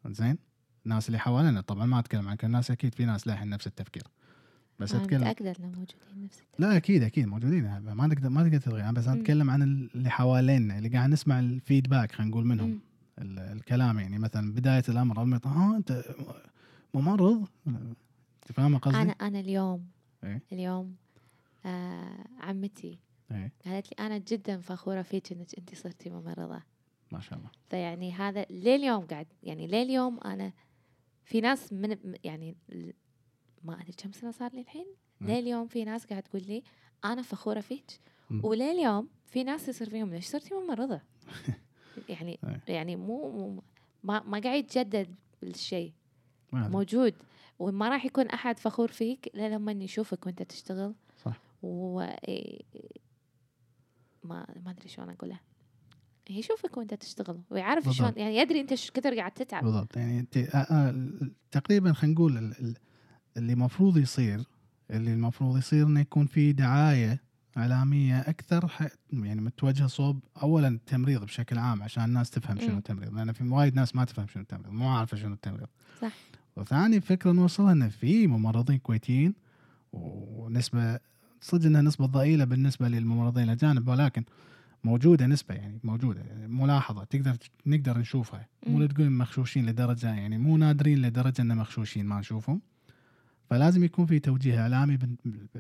زين 0.08 0.38
الناس 0.86 1.08
اللي 1.08 1.20
حوالينا 1.20 1.62
طبعا 1.62 1.86
ما 1.86 2.00
أتكلم 2.00 2.28
عن 2.28 2.36
كل 2.36 2.48
الناس 2.48 2.72
أكيد 2.72 2.96
في 2.96 3.06
ناس 3.06 3.28
للحين 3.28 3.50
نفس 3.50 3.68
التفكير 3.68 4.04
بس 4.80 4.94
أنا 4.94 5.04
اتكلم 5.04 5.22
متأكدة 5.22 5.50
انه 5.60 5.68
موجودين 5.68 6.24
نفس 6.26 6.40
التفكير. 6.40 6.60
لا 6.68 6.78
أكيد 6.78 7.04
أكيد 7.04 7.26
موجودين 7.28 7.64
ما 7.80 8.08
نقدر 8.08 8.30
ما 8.30 8.44
تقدر 8.44 8.58
تلغي 8.58 8.82
أنا 8.84 8.92
بس 8.92 9.08
أنا. 9.08 9.22
أتكلم 9.22 9.50
عن 9.50 9.62
اللي 9.62 10.10
حوالينا 10.10 10.78
اللي 10.78 10.90
قاعد 10.90 11.10
نسمع 11.10 11.40
الفيدباك 11.40 12.12
خلينا 12.12 12.32
نقول 12.32 12.46
منهم. 12.46 12.80
ال- 13.20 13.40
الكلام 13.40 14.00
يعني 14.00 14.20
مثلا 14.20 14.54
بداية 14.54 14.84
الأمر 14.90 15.20
ها 15.46 15.78
أنت 15.78 16.04
ممرض 16.94 17.48
أنت 17.68 18.52
فاهمة 18.54 18.78
قصدي؟ 18.78 18.98
أنا 19.02 19.12
أنا 19.12 19.40
اليوم 19.40 19.88
إيه. 20.24 20.42
اليوم 20.52 20.96
آه 21.66 22.26
عمتي 22.40 23.00
إيه 23.32 23.52
قالت 23.66 23.88
لي 23.92 24.06
أنا 24.06 24.18
جدا 24.18 24.58
فخورة 24.62 25.02
فيك 25.02 25.32
إنك 25.32 25.48
انت 25.58 25.76
صرتي 25.76 26.10
ممرضة 26.10 26.62
ما 27.12 27.20
شاء 27.20 27.40
الله 27.40 27.50
فيعني 27.70 28.12
هذا 28.14 28.46
لليوم 28.50 29.06
قاعد 29.06 29.28
يعني 29.44 29.68
لليوم 29.68 30.20
أنا 30.20 30.54
في 31.24 31.42
ناس 31.42 31.74
من 31.74 31.98
يعني 32.24 32.56
ما 33.64 33.82
أدري 33.82 33.94
كم 33.98 34.12
سنة 34.12 34.32
صار 34.32 34.54
لي 34.54 34.62
الحين 34.62 34.86
مم. 35.22 35.28
لليوم 35.30 35.68
في 35.68 35.84
ناس 35.86 36.06
قاعد 36.06 36.24
تقول 36.24 36.42
لي 36.48 36.64
أنا 37.06 37.22
فخورة 37.22 37.60
فيك. 37.60 37.86
ولليوم 38.44 39.10
في 39.26 39.44
ناس 39.44 39.70
يصير 39.70 39.90
فيهم 39.90 40.14
ليش 40.14 40.26
صرتي 40.26 40.54
ممرضة 40.54 41.02
يعني 42.10 42.40
إيه. 42.44 42.62
يعني 42.76 42.96
مو, 42.96 43.32
مو 43.32 43.64
ما 44.04 44.24
ما 44.24 44.40
قاعد 44.40 44.60
يتجدد 44.60 45.16
الشيء 45.44 45.94
أدري. 46.54 46.70
موجود 46.70 47.14
وما 47.60 47.90
راح 47.90 48.06
يكون 48.06 48.28
أحد 48.28 48.60
فخور 48.60 48.88
فيك 48.88 49.28
إلا 49.28 49.50
لما 49.50 49.72
يشوفك 49.72 50.26
وأنت 50.26 50.42
تشتغل 50.44 50.96
صح. 51.24 51.42
و 51.64 52.06
إيه- 52.12 52.64
ما 54.24 54.46
ما 54.66 54.72
أدري 54.72 54.90
شلون 54.90 55.10
أقولها 55.10 55.40
يشوفك 56.30 56.78
وأنت 56.78 56.94
تشتغل 56.94 57.42
ويعرف. 57.50 57.90
شلون 57.90 58.14
يعني 58.18 58.38
يدري 58.38 58.62
أنت 58.62 58.72
إيش 58.72 58.92
كثر 58.92 59.16
قاعد 59.16 59.32
تتعب 59.32 59.64
بالضبط 59.64 59.98
يعني 59.98 60.20
أنت 60.20 60.38
آه، 60.38 60.42
آه، 60.58 61.10
تقريبا 61.52 61.94
خلينا 61.94 62.14
نقول 62.16 62.38
ال- 62.38 62.60
ال- 62.60 62.78
اللي 63.38 63.54
المفروض 63.54 63.98
يصير 63.98 64.44
اللي 64.92 65.14
المفروض 65.14 65.58
يصير 65.58 65.86
إنه 65.88 66.00
يكون 66.00 66.26
في 66.26 66.54
دعاية 66.54 67.22
إعلامية 67.58 68.20
أكثر 68.20 68.72
يعني 69.14 69.42
متوجهة 69.42 69.88
صوب 69.88 70.24
اولا 70.42 70.68
التمريض 70.68 71.24
بشكل 71.24 71.58
عام 71.58 71.84
عشان 71.84 72.04
الناس 72.04 72.30
تفهم 72.30 72.60
شنو. 72.60 72.78
التمريض 72.78 73.14
لأن 73.14 73.32
في 73.32 73.44
وايد 73.44 73.76
ناس 73.76 73.96
ما 73.96 74.06
تفهم 74.06 74.28
شنو 74.28 74.42
التمريض 74.44 74.70
مو 74.74 74.90
عارفة 74.90 75.18
شنو 75.18 75.34
التمريض 75.34 75.68
صح. 76.02 76.14
وثاني 76.56 77.02
فكرة 77.02 77.32
نوصلها 77.32 77.72
إنه 77.72 77.90
في 77.90 78.28
ممرضين 78.28 78.78
كويتيين 78.78 79.34
ونسبة 79.94 81.00
صدق 81.42 81.66
إنها 81.66 81.82
نسبة 81.82 82.06
ضئيلة 82.06 82.46
بالنسبة 82.46 82.88
للممرضين 82.88 83.44
الأجانب 83.44 83.88
ولكن 83.88 84.24
موجودة 84.84 85.28
نسبة 85.28 85.56
يعني 85.56 85.80
موجودة 85.84 86.24
ملاحظة 86.48 87.04
تقدر 87.04 87.38
نقدر 87.66 87.98
نشوفها. 87.98 88.48
مو 88.68 88.86
تقول 88.86 89.10
مخشوشين 89.10 89.66
لدرجة 89.66 90.14
يعني 90.14 90.38
مو 90.38 90.58
نادرين 90.58 91.02
لدرجة 91.02 91.42
إن 91.42 91.58
مخشوشين 91.58 92.06
ما 92.06 92.20
نشوفهم. 92.20 92.62
فلازم 93.50 93.84
يكون 93.84 94.06
في 94.06 94.20
توجيه 94.20 94.62
إعلامي 94.62 95.00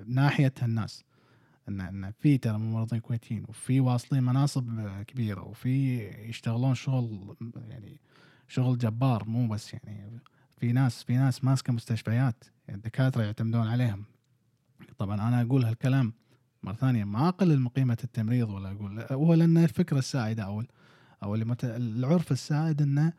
ناحية 0.05 0.53
الناس. 0.63 1.03
ان 1.69 1.81
إن 1.81 2.12
في 2.19 2.38
ترى 2.38 2.57
ممرضين 2.57 3.00
كويتيين 3.00 3.43
وفي 3.48 3.79
واصلين 3.79 4.24
مناصب 4.24 4.89
كبيرة 5.07 5.41
وفي 5.41 6.07
يشتغلون 6.29 6.75
شغل 6.75 7.36
يعني 7.69 8.00
شغل 8.48 8.77
جبار 8.77 9.29
مو 9.29 9.48
بس 9.48 9.74
يعني 9.74 10.19
في 10.57 10.71
ناس 10.71 11.03
في 11.03 11.17
ناس 11.17 11.43
ماسكة 11.43 11.74
مستشفيات 11.74 12.43
الدكاترة 12.69 13.24
يعتمدون 13.24 13.67
عليهم. 13.67 14.03
طبعا 14.98 15.15
أنا 15.27 15.41
أقول 15.41 15.63
هالكلام 15.65 16.13
مرة 16.63 16.74
ثانية 16.74 17.03
ما 17.03 17.27
أقلل 17.29 17.59
من 17.59 17.67
قيمة 17.67 17.98
التمريض 18.03 18.50
ولا 18.50 18.71
أقول 18.71 19.05
هو 19.12 19.33
لأن 19.33 19.57
الفكرة 19.57 19.98
السائدة 20.00 20.43
أو 20.43 20.63
أو 21.24 21.33
اللي 21.33 21.45
مت... 21.45 21.65
العرف 21.65 22.31
السائد 22.31 22.81
ان 22.81 23.12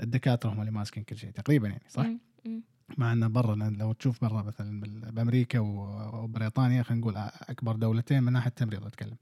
الدكاترة 0.00 0.50
هم 0.50 0.60
اللي 0.60 0.70
ماسكين 0.70 1.02
كل 1.02 1.16
شيء 1.16 1.30
تقريبا 1.30 1.68
يعني 1.68 1.82
صح؟ 1.88 2.06
مع 2.98 3.12
إنه 3.12 3.26
برا 3.26 3.54
لو 3.54 3.92
تشوف 3.92 4.24
برا 4.24 4.42
مثلا 4.42 4.80
بأمريكا 5.10 5.58
وبريطانيا 5.58 6.82
خلينا 6.82 7.00
نقول 7.00 7.16
أكبر 7.16 7.76
دولتين 7.76 8.22
من 8.22 8.32
ناحية 8.32 8.48
التمريض 8.48 8.86
أتكلم. 8.86 9.16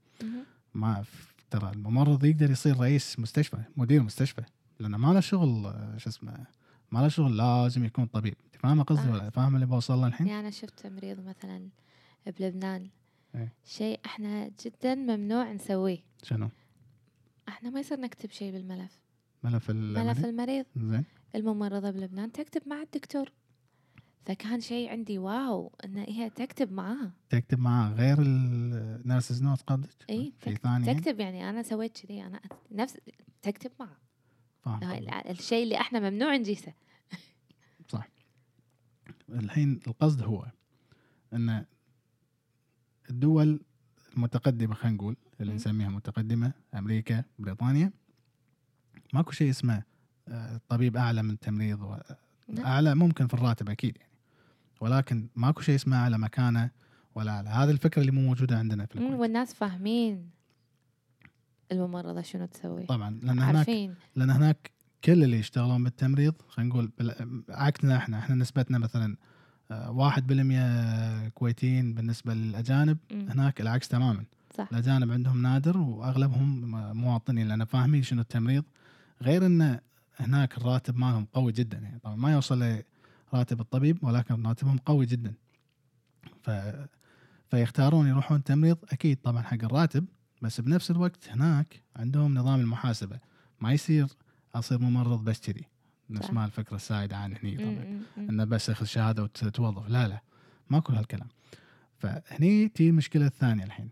ما 0.73 1.03
ترى 1.51 1.71
الممرض 1.71 2.25
يقدر 2.25 2.51
يصير 2.51 2.79
رئيس 2.79 3.19
مستشفى 3.19 3.57
مدير 3.77 4.03
مستشفى 4.03 4.41
لأنه 4.79 4.97
ما 4.97 5.13
له 5.13 5.19
شغل 5.19 5.73
شو 5.97 6.09
اسمه 6.09 6.45
ما 6.91 6.99
له 6.99 7.07
شغل 7.07 7.37
لازم 7.37 7.85
يكون 7.85 8.05
طبيب 8.05 8.35
فاهمة 8.63 8.83
قصدي 8.83 9.07
آه. 9.09 9.11
ولا 9.11 9.29
فاهم 9.29 9.55
اللي 9.55 9.65
بوصل 9.65 9.93
له 9.97 10.07
الحين؟ 10.07 10.27
يعني 10.27 10.39
أنا 10.39 10.49
شفت 10.49 10.79
تمريض 10.79 11.19
مثلا 11.27 11.69
بلبنان 12.39 12.89
إيه. 13.35 13.53
شيء 13.65 13.99
إحنا 14.05 14.51
جدا 14.65 14.95
ممنوع 14.95 15.51
نسويه 15.51 16.03
شنو؟ 16.23 16.49
إحنا 17.47 17.69
ما 17.69 17.79
يصير 17.79 17.99
نكتب 17.99 18.31
شيء 18.31 18.51
بالملف 18.51 18.99
ملف 19.43 19.69
ملف 19.69 19.69
المريض؟ 19.69 20.25
المريض 20.25 20.65
زين 20.77 21.05
الممرضة 21.35 21.89
بلبنان 21.91 22.31
تكتب 22.31 22.61
مع 22.67 22.81
الدكتور 22.81 23.31
فكان 24.25 24.61
شيء 24.61 24.89
عندي 24.89 25.17
wow 25.17 25.71
إن 25.85 25.97
هي 25.97 26.29
تكتب 26.29 26.71
معاه 26.71 27.11
تكتب 27.29 27.59
معاه 27.59 27.93
غير 27.93 28.17
ال 28.21 28.38
nurses 28.38 29.43
note 29.43 29.61
قصدك؟ 29.61 29.89
اي 30.09 30.33
ثاني 30.41 30.59
يعني؟ 30.63 30.93
تكتب 30.93 31.19
يعني 31.19 31.49
أنا 31.49 31.63
سويت 31.63 31.97
كذي 31.97 32.23
أنا 32.23 32.39
نفس 32.71 32.97
تكتب 33.41 33.71
معاه 33.79 33.97
فاهم 34.61 34.83
هاي 34.83 34.97
قصدك. 34.97 35.09
الع- 35.09 35.29
الشيء 35.31 35.63
اللي 35.63 35.77
إحنا 35.81 36.09
ممنوع 36.09 36.35
نجيسه 36.35 36.73
الحين 39.29 39.79
القصد 39.87 40.21
هو 40.23 40.45
أن 41.33 41.65
الدول 43.09 43.59
المتقدمة 44.17 44.75
خلينا 44.75 44.95
نقول 44.97 45.15
اللي. 45.41 45.53
نسميها 45.53 45.89
متقدمة 45.89 46.53
أمريكا 46.73 47.23
بريطانيا 47.39 47.91
ماكو 49.13 49.31
شيء 49.31 49.49
اسمه 49.49 49.83
آه، 50.27 50.61
طبيب 50.69 50.97
أعلى 50.97 51.23
من 51.23 51.39
تمريض 51.39 51.81
و- 51.81 51.97
نعم. 52.47 52.65
أعلى 52.65 52.95
ممكن 52.95 53.27
في 53.27 53.33
الراتب 53.33 53.69
أكيد 53.69 53.97
يعني. 53.97 54.11
ولكن 54.81 55.27
ماكو 55.35 55.61
شيء 55.61 55.75
اسمه 55.75 55.97
أعلى 55.97 56.17
مكانة. 56.17 56.69
ولا 57.15 57.31
اعلى 57.31 57.49
هذه 57.49 57.69
الفكرة 57.71 58.01
اللي 58.01 58.11
مو 58.11 58.21
موجودة 58.21 58.57
عندنا 58.57 58.85
في 58.85 58.95
الكويت. 58.95 59.19
والناس 59.19 59.53
فاهمين 59.53 60.29
الممرضة 61.71 62.21
شنو 62.21 62.45
تسوي. 62.45 62.85
طبعا 62.85 63.19
لأن 63.23 63.39
هناك 63.39 63.55
عارفين 63.55 63.95
لأن 64.15 64.29
هناك 64.29 64.71
كل 65.05 65.23
اللي 65.23 65.39
يشتغلون 65.39 65.83
بالتمريض 65.83 66.33
خلينا 66.47 66.69
نقول 66.69 66.91
عكسنا 67.49 67.97
إحنا 67.97 68.19
إحنا 68.19 68.35
نسبتنا 68.35 68.77
مثلا 68.77 69.17
آه، 69.71 69.91
واحد 69.91 70.27
بالمية 70.27 71.29
كويتيين 71.29 71.93
بالنسبة 71.93 72.33
للأجانب 72.33 72.97
مم، 73.11 73.29
هناك 73.29 73.61
العكس 73.61 73.87
تماما. 73.87 74.25
صح. 74.57 74.67
الأجانب 74.71 75.11
عندهم 75.11 75.41
نادر 75.41 75.77
وأغلبهم 75.77 76.61
م- 76.71 76.97
مواطنين 76.97 77.47
لأن 77.47 77.65
فاهمين 77.65 78.03
شنو 78.03 78.21
التمريض. 78.21 78.63
غير 79.21 79.45
أن 79.45 79.79
هناك 80.19 80.57
الراتب 80.57 80.97
مالهم 80.97 81.25
قوي 81.33 81.51
جدا 81.51 81.77
يعني. 81.77 81.99
طبعا 81.99 82.15
ما 82.15 82.31
يوصل 82.33 82.81
لراتب 83.33 83.59
الطبيب 83.61 84.03
ولكن 84.03 84.45
راتبهم 84.47 84.77
قوي 84.77 85.05
جدا. 85.05 85.33
ف... 86.43 86.51
فيختارون 87.51 88.07
يروحون 88.07 88.43
تمريض 88.43 88.77
أكيد 88.91 89.17
طبعا 89.23 89.41
حق 89.41 89.63
الراتب 89.63 90.05
بس 90.41 90.61
بنفس 90.61 90.91
الوقت 90.91 91.29
هناك 91.29 91.81
عندهم 91.95 92.33
نظام 92.37 92.59
المحاسبة. 92.59 93.19
ما 93.61 93.73
يصير 93.73 94.07
أصير 94.55 94.79
ممرض 94.79 95.23
بس 95.23 95.39
كذي. 95.41 95.65
نفس. 96.09 96.29
ما 96.31 96.45
الفكرة 96.45 96.75
السائدة 96.75 97.17
عن 97.17 97.35
هني. 97.43 97.57
طبعا. 97.57 98.01
إنه 98.17 98.43
بس 98.43 98.69
اخذ 98.69 98.85
شهادة 98.85 99.23
وتتوظف. 99.23 99.89
لا 99.89 100.07
لا. 100.07 100.21
ماكو 100.69 100.93
هالكلام. 100.93 101.27
فهني 101.97 102.67
تي 102.69 102.89
المشكلة 102.89 103.25
الثانية 103.25 103.63
الحين. 103.63 103.89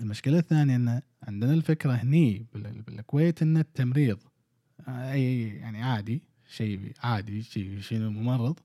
المشكلة 0.00 0.38
الثانية 0.38 0.76
ان 0.76 1.00
عندنا 1.22 1.54
الفكرة 1.54 1.92
هني 1.92 2.46
بال- 2.54 2.82
بالكويت 2.82 3.42
ان 3.42 3.56
التمريض 3.56 4.18
أي 4.88 5.48
يعني 5.48 5.82
عادي 5.82 6.22
شيء 6.48 6.92
عادي 7.02 7.42
شيء 7.42 7.80
شنو 7.80 8.10
ممرض. 8.10 8.58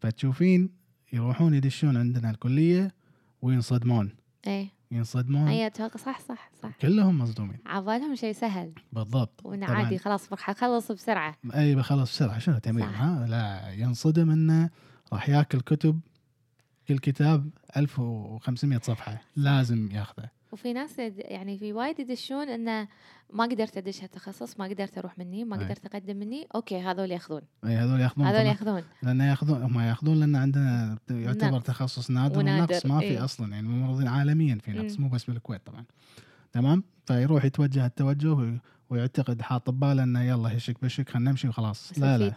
فتشوفين 0.00 0.70
يروحون 1.12 1.54
يدشون 1.54 1.96
عندنا 1.96 2.30
الكلية 2.30 2.94
وينصدمون. 3.42 4.10
إيه. 4.46 4.68
ينصدمون 5.00 5.48
هي 5.48 5.70
توق- 5.70 5.96
صح 5.96 6.20
صح 6.20 6.50
صح. 6.62 6.70
كلهم 6.80 7.18
مصدومين. 7.18 7.58
عبالهم 7.66 8.14
شيء 8.14 8.32
سهل. 8.32 8.72
بالضبط. 8.92 9.40
وانه 9.44 9.66
طبعاً. 9.66 9.78
عادي 9.84 9.98
خلاص 9.98 10.26
بروح 10.28 10.50
اخلص 10.50 10.92
بسرعة. 10.92 11.36
أي 11.54 11.74
بخلص 11.74 12.10
بسرعة. 12.10 12.38
شنو 12.38 12.58
تمريض 12.58 12.86
صح. 12.86 13.00
ها 13.00 13.26
لا 13.26 13.70
ينصدم 13.72 14.30
إنه 14.30 14.70
راح 15.12 15.28
ياكل 15.28 15.60
كتب 15.60 16.00
كل 16.88 16.98
كتاب 16.98 17.50
1500 17.76 18.78
صفحة. 18.82 19.20
لازم 19.36 19.88
ياخذه. 19.92 20.28
وفي 20.52 20.72
ناس 20.72 20.98
يعني 21.18 21.58
في 21.58 21.72
وايد 21.72 22.00
يدشون 22.00 22.48
انه 22.48 22.88
ما 23.32 23.44
قدرت 23.44 23.76
أدش 23.76 24.02
هالتخصص 24.02 24.60
ما 24.60 24.64
قدرت 24.64 24.98
أروح 24.98 25.18
مني 25.18 25.44
ما. 25.44 25.56
قدرت 25.56 25.86
أقدم 25.86 26.16
مني 26.16 26.46
أوكي 26.54 26.80
هذول 26.80 27.10
ياخذون 27.10 27.42
أي 27.64 27.76
هذول 27.76 28.00
ياخذون 28.00 28.26
هذول 28.26 28.46
ياخذون 28.46 28.82
لأن 29.02 29.20
ياخذون 29.20 29.62
هم 29.62 29.80
ياخذون 29.80 30.20
لأن 30.20 30.36
عندنا 30.36 30.98
يعتبر 31.10 31.50
نقص. 31.50 31.62
تخصص 31.62 32.10
نادر 32.10 32.38
ونقص 32.38 32.86
ما 32.86 32.98
في 32.98 33.04
إيه. 33.04 33.24
أصلا 33.24 33.52
يعني 33.52 33.68
ممرضين 33.68 34.08
عالميا 34.08 34.58
في 34.62 34.72
نقص. 34.72 35.00
مو 35.00 35.08
بس 35.08 35.24
بالكويت 35.24 35.66
طبعا 35.66 35.84
تمام 36.52 36.84
فيروح 37.06 37.44
يتوجه 37.44 37.86
التوجه 37.86 38.60
ويعتقد 38.90 39.42
حاط 39.42 39.70
بباله 39.70 40.02
إنه 40.02 40.22
يلا 40.22 40.56
هشك 40.56 40.82
بشك 40.82 41.08
خلينا 41.08 41.30
نمشي 41.30 41.48
وخلاص. 41.48 41.98
لا 41.98 42.18
لا. 42.18 42.34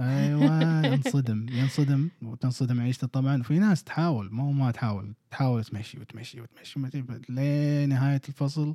أيوه 0.00 0.86
ينصدم 0.94 1.46
ينصدم 1.48 2.08
وتنصدم 2.22 2.80
عيشته 2.80 3.06
طبعا. 3.06 3.42
في 3.42 3.58
ناس 3.58 3.84
تحاول 3.84 4.30
مو 4.32 4.52
ما 4.52 4.70
تحاول 4.70 5.14
تحاول 5.30 5.64
تمشي 5.64 6.00
وتمشي 6.00 6.40
وتمشي. 6.40 6.80
وتمشي 6.80 7.04
لنهاية 7.32 8.20
الفصل 8.28 8.74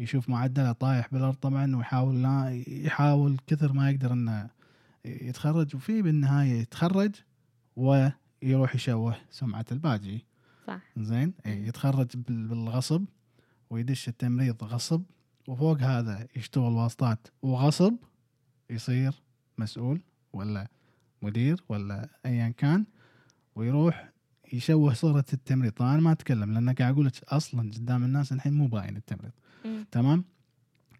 يشوف 0.00 0.28
معدله 0.28 0.72
طايح 0.72 1.08
بالأرض 1.12 1.34
طبعا 1.34 1.76
ويحاول 1.76 2.22
لا 2.22 2.62
يحاول 2.68 3.36
كثر 3.46 3.72
ما 3.72 3.90
يقدر 3.90 4.12
إنه 4.12 4.50
يتخرج. 5.04 5.76
وفي 5.76 6.02
بالنهاية 6.02 6.60
يتخرج 6.60 7.10
ويروح 7.76 8.74
يشوه 8.74 9.16
سمعة 9.30 9.64
الباجي. 9.72 10.24
صح. 10.66 10.80
زين؟ 10.96 11.32
إيه، 11.46 11.68
يتخرج 11.68 12.06
بال- 12.14 12.48
بالغصب 12.48 13.04
ويدش 13.70 14.08
التمريض 14.08 14.64
غصب. 14.64 15.02
وفوق 15.48 15.80
هذا 15.80 16.26
يشتغل 16.36 16.72
واسطات 16.72 17.28
وغصب 17.42 17.94
يصير 18.70 19.12
مسؤول 19.58 20.00
ولا 20.32 20.68
مدير 21.22 21.64
ولا 21.68 22.08
ايا 22.26 22.48
كان 22.48 22.84
ويروح 23.56 24.10
يشوه 24.52 24.94
صورة 24.94 25.24
التمريض. 25.32 25.72
طبعا 25.72 25.94
أنا 25.94 26.02
ما 26.02 26.12
أتكلم 26.12 26.52
لأن 26.52 26.70
قاعد 26.70 26.92
أقول 26.92 27.06
لك 27.06 27.24
أصلا 27.24 27.70
قدام 27.70 28.04
الناس 28.04 28.32
الحين 28.32 28.52
مو 28.52 28.66
باين 28.66 28.96
التمريض. 28.96 29.32
مم. 29.64 29.86
تمام؟ 29.90 30.24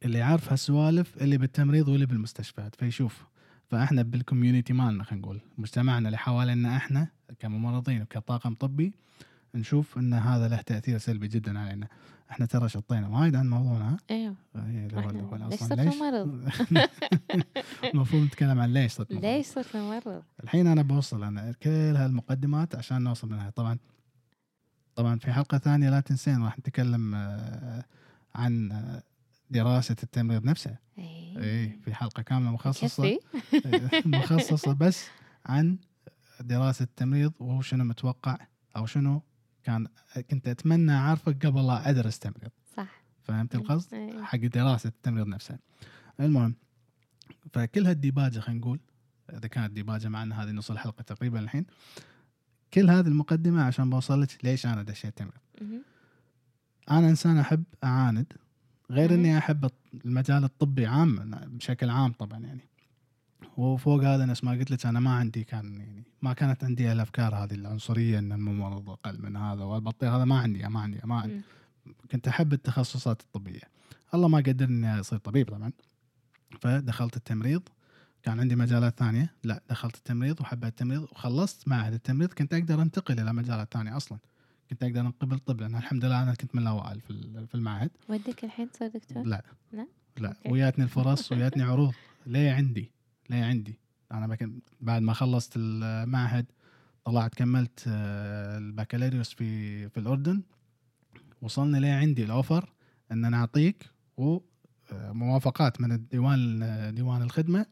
اللي 0.05 0.19
يعرف 0.19 0.51
هالسوالف 0.53 1.17
اللي 1.17 1.39
بالتمريض 1.39 1.89
واللي 1.89 2.07
بالمستشفيات 2.07 2.75
فيشوف. 2.75 3.25
فإحنا 3.71 4.03
بالكوميونتي 4.03 4.73
مالنا 4.73 5.05
خلينا 5.05 5.23
نقول 5.27 5.41
مجتمعنا 5.59 6.09
اللي 6.09 6.19
حوالينا 6.19 6.77
إحنا 6.77 7.09
كممرضين 7.39 8.03
وكطاقم 8.03 8.55
طبي 8.55 8.93
نشوف 9.55 9.99
إن 9.99 10.15
هذا 10.15 10.49
له 10.49 10.61
تأثير 10.61 10.99
سلبي 10.99 11.29
جدا 11.29 11.59
علينا. 11.59 11.89
إحنا 12.31 12.47
ترى 12.47 12.69
شطينا 12.69 13.09
وايد 13.09 13.37
عن 13.37 13.51
موضوعنا؟ 13.51 13.97
إيوه. 14.11 14.35
إيه، 14.57 14.89
ليش 14.89 15.61
صرت 15.61 15.81
ممرض؟ 15.81 16.49
المفروض 17.95 18.23
نتكلم 18.23 18.61
عن 18.61 18.73
ليش 18.73 18.93
صرت. 18.93 19.13
ليش 19.13 19.47
صرت 19.47 19.77
ممرض؟ 19.77 20.23
الحين 20.45 20.67
أنا 20.67 20.83
بوصل 20.83 21.25
أنا 21.25 21.53
كل 21.53 21.71
هالمقدمات 21.71 22.75
عشان 22.75 23.03
نوصل 23.03 23.29
للنهاية. 23.29 23.51
طبعا 23.51 23.79
طبعا 24.97 25.19
في 25.19 25.33
حلقة 25.33 25.59
ثانية 25.59 25.91
لا 25.91 26.01
تنسين 26.01 26.43
راح 26.45 26.59
نتكلم 26.59 27.15
آه، 27.15 27.85
عن 28.35 28.73
آه، 28.73 29.03
دراسة 29.51 29.97
التمريض 30.03 30.45
نفسه. 30.45 30.77
اي 30.99 31.35
اي 31.37 31.79
في 31.85 31.95
حلقة 31.95 32.23
كاملة 32.23 32.51
مخصصة. 32.51 33.05
إيه. 33.05 33.19
مخصصة 34.07 34.73
بس 34.73 35.07
عن 35.47 35.79
دراسة 36.41 36.83
التمريض 36.83 37.33
وهو 37.41 37.61
شنو 37.63 37.85
متوقع 37.85 38.37
أو 38.77 38.87
شنو 38.87 39.23
كان 39.65 39.87
كنت 40.31 40.49
أتمنى 40.49 40.93
اعرفه 40.93 41.33
قبل 41.33 41.67
لا 41.67 41.91
أدرس 41.91 42.19
تمريض 42.19 42.51
صح 42.77 43.05
فهمت 43.23 43.55
القصد؟ 43.55 43.95
إيه. 43.95 44.23
حق 44.23 44.39
دراسة 44.39 44.89
التمريض 44.89 45.27
نفسها. 45.27 45.59
المهم 46.21 46.55
فكل 47.53 47.87
هالديباجة 47.87 48.41
خلينا 48.41 48.61
نقول 48.61 48.81
إذا 49.33 49.49
كانت 49.49 49.73
ديباجة 49.73 50.09
معنا 50.09 50.43
هذه 50.43 50.51
نص 50.51 50.71
الحلقة 50.71 51.03
تقريبا 51.03 51.39
الحين 51.39 51.67
كل 52.75 52.91
هذه 52.91 53.07
المقدمة 53.07 53.63
عشان 53.63 53.91
بوصل 53.91 54.23
لك 54.23 54.45
ليش 54.45 54.67
أنا 54.67 54.83
دشيت 54.83 55.19
تمريض. 55.19 55.41
أنا 56.91 57.09
إنسان 57.09 57.39
أحب 57.39 57.65
أعاند 57.85 58.33
غير. 58.91 59.15
إني 59.15 59.39
أحب 59.39 59.71
المجال 60.05 60.45
الطبي 60.45 60.87
عام 60.87 61.31
بشكل 61.47 61.91
عام 61.91 62.13
طبعا 62.13 62.39
يعني. 62.39 62.69
وفوق 63.57 64.03
هذا 64.05 64.25
نفس 64.27 64.45
ما 64.45 64.51
قلت 64.53 64.71
لك 64.71 64.87
أنا 64.87 65.01
ما 65.01 65.11
عندي 65.15 65.45
كان 65.45 65.81
يعني 65.81 66.03
ما 66.23 66.33
كانت 66.33 66.65
عندي 66.65 66.93
الأفكار 66.93 67.35
هذه 67.35 67.55
العنصرية 67.55 68.19
إن 68.19 68.33
الممرض 68.33 68.91
أقل 68.91 69.23
من 69.23 69.37
هذا 69.37 69.65
والبطيء. 69.65 70.09
هذا 70.09 70.25
ما 70.25 70.39
عندي 70.39 70.69
ما 70.69 70.81
عندي 70.81 71.01
ما 71.05 71.21
عندي. 71.21 71.41
كنت 72.11 72.29
أحب 72.29 72.53
التخصصات 72.53 73.21
الطبية. 73.21 73.61
الله 74.15 74.29
ما 74.29 74.39
قدرني 74.39 74.77
إني 74.77 75.01
أصير 75.01 75.19
طبيب 75.19 75.49
طبعا. 75.49 75.73
فدخلت 76.61 77.17
التمريض. 77.17 77.63
كان 78.23 78.41
عندي 78.41 78.57
مجالات 78.57 78.99
ثانية. 78.99 79.33
لا 79.45 79.63
دخلت 79.71 79.97
التمريض 79.97 80.41
وحبيت 80.41 80.69
التمريض 80.71 81.03
وخلصت 81.03 81.69
معهد 81.69 81.93
التمريض. 81.93 82.33
كنت 82.33 82.55
أقدر 82.55 82.83
أنتقل 82.83 83.21
إلى 83.21 83.33
مجالات 83.33 83.73
ثانية 83.75 83.97
أصلا. 83.97 84.19
كنت 84.71 84.83
أقدر 84.83 85.01
انقبل 85.01 85.39
طب 85.39 85.61
لأن 85.61 85.77
الحمد 85.77 86.05
لله 86.05 86.23
أنا 86.23 86.35
كنت 86.35 86.55
من 86.55 86.63
الأوائل 86.63 87.01
في 87.01 87.11
ال- 87.11 87.47
في 87.47 87.55
المعهد. 87.55 87.91
ودك 88.09 88.45
الحين 88.45 88.71
تصير 88.71 88.89
دكتور؟ 88.89 89.23
لا. 89.23 89.43
لا؟ 89.73 89.87
لا. 90.19 90.37
وياتني 90.49 90.85
الفرص 90.85 91.33
وياتني 91.33 91.63
عروض. 91.63 91.95
ليه 92.27 92.53
عندي؟ 92.53 92.91
ليه 93.31 93.45
عندي. 93.45 93.79
أنا 94.13 94.37
بعد 94.81 95.03
ما 95.03 95.13
خلصت 95.13 95.53
المعهد 95.57 96.47
طلعت 97.05 97.35
كملت 97.35 97.85
آه، 97.89 98.59
البكالوريوس 98.59 99.35
في 99.35 99.89
في 99.89 100.01
الأردن. 100.01 100.43
وصلنا 101.43 101.77
لي 101.79 101.89
عندي 101.89 102.25
الأوفر 102.25 102.73
إن 103.13 103.25
أنا 103.25 103.37
أعطيك 103.37 103.91
وموافقات 104.17 105.81
من 105.81 105.93
الديوان 105.93 106.95
ديوان 106.95 107.23
الخدمة 107.23 107.67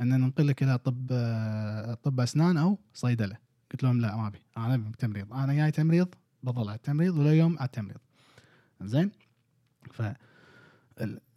إن 0.00 0.08
ننقلك 0.08 0.62
إلى 0.62 0.78
طب 0.78 1.08
آه، 1.12 1.94
طب 1.94 2.20
أسنان 2.20 2.56
أو 2.56 2.78
صيدلة. 2.94 3.36
قلت 3.72 3.82
لهم 3.82 4.00
لا 4.00 4.16
ما 4.16 4.26
أبي. 4.26 4.38
أنا 4.56 4.74
ابي 4.74 4.90
تمريض 4.98 5.32
أنا 5.32 5.54
جاي 5.54 5.70
تمريض 5.70 6.08
بظل 6.42 6.68
على 6.68 6.76
التمريض 6.76 7.18
ولا 7.18 7.34
يوم 7.34 7.58
على 7.58 7.66
التمريض. 7.66 7.98
زين؟ 8.82 9.10
ف 9.92 10.02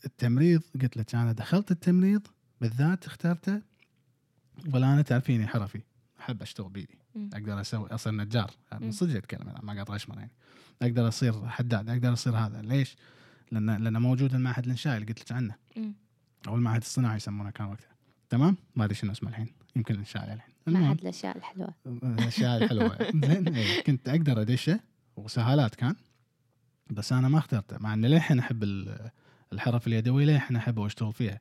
التمريض 0.05 0.61
قلت 0.81 0.97
لك 0.97 1.15
أنا 1.15 1.31
دخلت 1.31 1.71
التمريض 1.71 2.27
بالذات 2.61 3.05
اخترته 3.05 3.61
ولا 4.73 4.93
أنا 4.93 5.01
تعرفيني 5.01 5.47
حرفي. 5.47 5.81
أحب 6.19 6.41
أشتغل 6.41 6.69
بيدي. 6.69 6.97
أقدر 7.33 7.61
أسوي 7.61 7.87
أصير 7.91 8.13
نجار. 8.13 8.51
من 8.79 8.91
صدق 8.91 9.15
أتكلم 9.15 9.53
ما 9.63 9.73
قاعد 9.73 9.91
غشمر 9.91 10.17
يعني. 10.17 10.31
أقدر 10.81 11.07
أصير 11.07 11.47
حداد 11.49 11.89
أقدر 11.89 12.13
أصير 12.13 12.35
هذا. 12.35 12.61
ليش؟ 12.61 12.95
لأن 13.51 13.83
لأن 13.83 14.01
موجود 14.01 14.33
المعهد 14.35 14.63
الإنشائي 14.65 14.95
اللي 14.97 15.07
قلت 15.07 15.19
لك 15.21 15.31
عنه. 15.31 15.55
أو 16.47 16.55
المعهد 16.55 16.81
الصناعي 16.81 17.15
يسمونه 17.15 17.49
كان 17.49 17.67
وقتها. 17.67 17.89
تمام؟ 18.29 18.57
ما 18.75 18.85
أدري 18.85 18.95
شنو 18.95 19.11
اسمه 19.11 19.29
الحين. 19.29 19.47
يمكن 19.75 19.93
الإنشائي 19.93 20.33
الحين. 20.33 20.53
معهد 20.67 20.99
الاشياء 21.01 21.37
الحلوة. 21.37 21.73
الاشياء 21.85 22.63
الحلوة. 22.63 22.97
زين 23.27 23.55
إيه، 23.55 23.83
كنت 23.83 24.09
أقدر 24.09 24.41
أدشه 24.41 24.79
وسهالات 25.15 25.75
كان. 25.75 25.95
بس 26.89 27.13
أنا 27.13 27.29
ما 27.29 27.37
اخترته 27.37 27.77
مع 27.77 27.93
إني 27.93 28.07
للحين 28.07 28.39
أحب 28.39 28.63
ال- 28.63 29.09
الحرف 29.53 29.87
اليدوية 29.87 30.25
للحين 30.25 30.57
احبها 30.57 30.83
وأشتغل 30.83 31.13
فيها. 31.13 31.39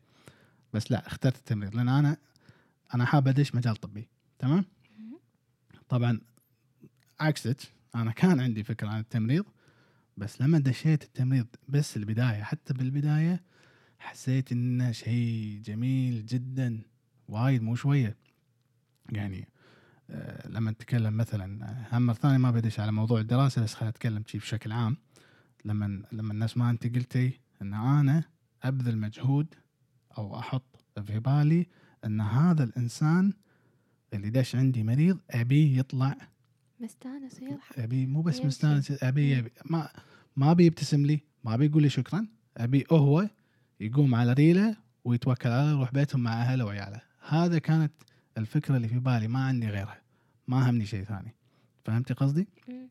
بس 0.73 0.93
لا 0.93 1.07
اخترت 1.07 1.37
التمريض 1.37 1.77
لأن 1.77 1.89
أنا 1.89 2.17
أنا 2.95 3.05
حاب 3.05 3.29
أدش 3.29 3.55
مجال 3.55 3.77
طبي 3.77 4.09
تمام. 4.39 4.65
طبعا 5.89 6.21
عكسك 7.21 7.57
أنا 7.95 8.13
كان 8.13 8.41
عندي 8.41 8.65
فكرة 8.65 8.89
عن 8.89 9.01
التمريض 9.01 9.45
بس 10.17 10.41
لما 10.41 10.59
دشيت 10.59 11.03
التمريض 11.03 11.47
بس 11.69 11.97
البداية 11.97 12.43
حتى 12.43 12.75
بالبداية 12.75 13.43
حسيت 13.99 14.53
إنه 14.53 14.93
شيء 14.93 15.61
جميل 15.65 16.27
جدا 16.27 16.81
وايد 17.29 17.63
مو 17.63 17.75
شوية. 17.75 18.17
يعني 19.13 19.49
آه، 20.11 20.49
لما 20.49 20.71
نتكلم 20.71 21.17
مثلا 21.17 21.75
هم 21.93 22.07
مرة 22.07 22.15
ثانية 22.15 22.39
ما 22.39 22.51
بدش 22.51 22.81
على 22.81 22.93
موضوع 22.93 23.21
الدراسة 23.21 23.63
بس 23.63 23.75
خلينا 23.75 23.91
نتكلم 23.91 24.23
شي 24.27 24.39
بشكل 24.39 24.73
عام. 24.73 24.97
لما 25.65 26.03
لما 26.13 26.33
الناس 26.33 26.57
ما 26.57 26.71
أنت 26.71 26.95
قلتي 26.97 27.41
إن 27.63 27.75
أنا 27.75 28.25
أبذل 28.63 28.99
مجهود 28.99 29.55
أو 30.19 30.39
أحط 30.39 30.85
في 31.07 31.19
بالي 31.19 31.67
إن 32.05 32.21
هذا 32.21 32.65
الإنسان 32.65 33.33
اللي 34.15 34.31
دش 34.31 34.57
عندي 34.57 34.83
مريض 34.83 35.19
أبيه 35.31 35.79
يطلع. 35.79 36.17
مستانس 36.81 37.43
ويضحك 37.43 37.79
أبي 37.79 38.07
مو 38.07 38.23
بس. 38.23 38.41
مستانس 38.41 39.03
أبي 39.03 39.51
ما 39.65 39.91
ما 40.37 40.51
أبي 40.51 40.67
يبتسم 40.67 41.07
لي 41.07 41.21
ما 41.45 41.55
أبي 41.55 41.67
يقول 41.67 41.83
لي 41.83 41.89
شكرا. 41.89 42.27
أبي 42.57 42.85
هو 42.93 43.29
يقوم 43.81 44.15
على 44.15 44.33
ريله 44.33 44.77
ويتوكل 45.05 45.49
على 45.49 45.73
ويروح 45.73 45.93
بيتهم 45.93 46.23
مع 46.23 46.43
أهله 46.43 46.65
وعياله. 46.65 47.01
هذا 47.29 47.59
كانت 47.59 47.93
الفكرة 48.39 48.77
اللي 48.77 48.89
في 48.89 48.99
بالي 48.99 49.29
ما 49.29 49.45
عندي 49.45 49.69
غيرها. 49.69 50.01
ما 50.49 50.71
همني 50.71 50.87
شيء 50.87 51.05
ثاني. 51.05 51.35
فهمتي 51.85 52.15
قصدي؟ 52.15 52.49
مم. 52.69 52.89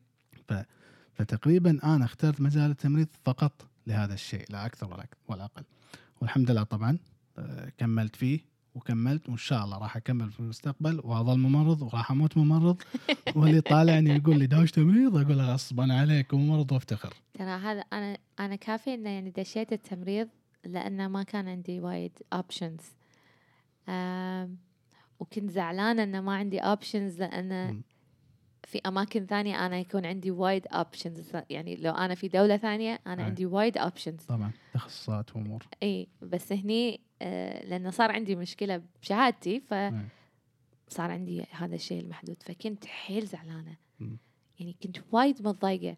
فتقريبا 1.14 1.78
أنا 1.84 2.04
اخترت 2.04 2.40
مجال 2.40 2.70
التمريض 2.70 3.08
فقط 3.24 3.68
لهذا 3.86 4.14
الشيء 4.14 4.44
لا 4.50 4.66
أكثر 4.66 4.90
ولا 4.90 5.06
ولا 5.28 5.44
أقل. 5.44 5.64
والحمد 6.20 6.50
لله 6.50 6.62
طبعا 6.62 6.98
كملت 7.78 8.16
فيه 8.16 8.40
وكملت 8.74 9.28
وإن 9.28 9.36
شاء 9.36 9.64
الله 9.64 9.78
راح 9.78 9.96
أكمل 9.96 10.30
في 10.30 10.40
المستقبل 10.40 11.00
واظل 11.04 11.38
ممرض 11.38 11.82
وراح 11.82 12.10
أموت 12.10 12.36
ممرض 12.36 12.82
واللي 13.36 13.60
طالعني 13.60 14.10
يقول 14.10 14.38
لي 14.38 14.46
داوش 14.46 14.70
تمريض؟ 14.70 15.16
أقول 15.16 15.38
له 15.38 15.52
غصبا 15.52 15.92
عليك 15.92 16.34
ممرض 16.34 16.72
وافتخر. 16.72 17.14
ترى 17.34 17.50
هذا 17.50 17.80
أنا 17.80 18.18
أنا 18.40 18.56
كافي 18.56 18.94
إنه 18.94 19.10
يعني 19.10 19.30
دشيت 19.30 19.72
التمريض 19.72 20.28
لأنه 20.64 21.08
ما 21.08 21.22
كان 21.22 21.48
عندي 21.48 21.80
وايد 21.80 22.12
options 22.32 22.80
وكنت 25.20 25.50
زعلانة 25.50 26.02
إنه 26.02 26.20
ما 26.20 26.34
عندي 26.36 26.58
options 26.58 27.18
لأن 27.18 27.72
مم. 27.72 27.82
في 28.68 28.80
أماكن 28.86 29.26
ثانية 29.26 29.66
أنا 29.66 29.78
يكون 29.78 30.06
عندي 30.06 30.30
وايد 30.30 30.66
options 30.66 31.32
يعني 31.50 31.76
لو 31.76 31.92
أنا 31.92 32.14
في 32.14 32.28
دولة 32.28 32.56
ثانية 32.56 33.00
أنا 33.06 33.22
أي. 33.22 33.26
عندي 33.26 33.46
وايد 33.46 33.78
options 33.78 34.24
طبعا 34.24 34.52
تخصصات 34.74 35.36
وأمور. 35.36 35.66
إي 35.82 36.08
بس 36.22 36.52
هني 36.52 37.00
آه 37.22 37.64
لأنه 37.64 37.90
صار 37.90 38.12
عندي 38.12 38.36
مشكلة 38.36 38.82
بشهادتي 39.02 39.60
فصار 39.60 41.06
أي. 41.06 41.12
عندي 41.12 41.44
هذا 41.50 41.74
الشيء 41.74 42.00
المحدود. 42.00 42.42
فكنت 42.42 42.86
حيل 42.86 43.26
زعلانة. 43.26 43.76
يعني 44.60 44.76
كنت 44.82 44.96
وايد 45.12 45.42
متضايقة. 45.48 45.96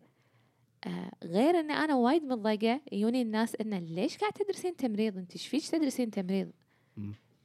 آه 0.86 1.12
غير 1.24 1.60
إن 1.60 1.70
أنا 1.70 1.94
وايد 1.94 2.22
متضايقة 2.22 2.80
يجوني 2.92 3.22
الناس 3.22 3.56
انه 3.60 3.78
ليش 3.78 4.18
قاعد 4.18 4.32
تدرسين 4.32 4.76
تمريض؟ 4.76 5.16
أنت 5.18 5.32
إيش 5.32 5.46
فيك 5.46 5.68
تدرسين 5.68 6.10
تمريض. 6.10 6.50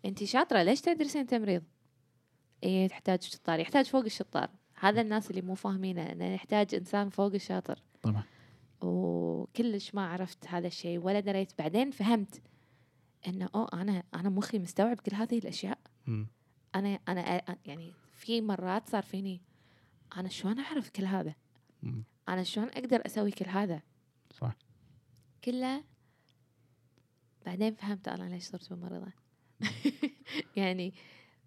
أنت 0.05 0.23
شاطرة 0.23 0.63
ليش 0.63 0.81
تدرسين 0.81 1.25
تمريض؟ 1.25 1.63
إيه 2.63 2.87
تحتاج 2.87 3.21
شطار 3.21 3.59
يحتاج 3.59 3.85
فوق 3.85 4.03
الشطار. 4.05 4.49
هذا 4.85 5.01
الناس 5.01 5.29
اللي 5.29 5.41
مو 5.41 5.55
فاهمينه 5.55 6.11
انه 6.11 6.25
يحتاج 6.25 6.75
إنسان 6.75 7.09
فوق 7.09 7.33
الشاطر. 7.33 7.83
طبعا. 8.01 8.23
وكلش 8.81 9.95
ما 9.95 10.07
عرفت 10.07 10.47
هذا 10.47 10.67
الشيء 10.67 10.99
ولا 10.99 11.19
دريت. 11.19 11.51
بعدين 11.59 11.91
فهمت 11.91 12.41
إنه 13.27 13.49
أوه 13.55 13.69
أنا 13.73 14.03
أنا 14.15 14.29
مخي 14.29 14.59
مستوعب 14.59 14.99
كل 14.99 15.15
هذه 15.15 15.37
الأشياء. 15.37 15.79
مم. 16.07 16.27
أنا 16.75 16.99
أنا 17.07 17.41
يعني 17.65 17.93
في 18.13 18.41
مرات 18.41 18.89
صار 18.89 19.03
فيني 19.03 19.41
أنا 20.17 20.29
شلون 20.29 20.59
أعرف 20.59 20.89
كل 20.89 21.05
هذا؟ 21.05 21.35
مم. 21.83 22.03
أنا 22.29 22.43
شلون 22.43 22.67
أقدر 22.67 23.01
أسوي 23.05 23.31
كل 23.31 23.45
هذا؟ 23.45 23.81
صح. 24.31 24.55
كله 25.43 25.83
بعدين 27.45 27.73
فهمت 27.73 28.07
أنا 28.07 28.29
ليش 28.29 28.43
صرت 28.43 28.71
ممرضه 28.71 29.11
يعني 30.57 30.93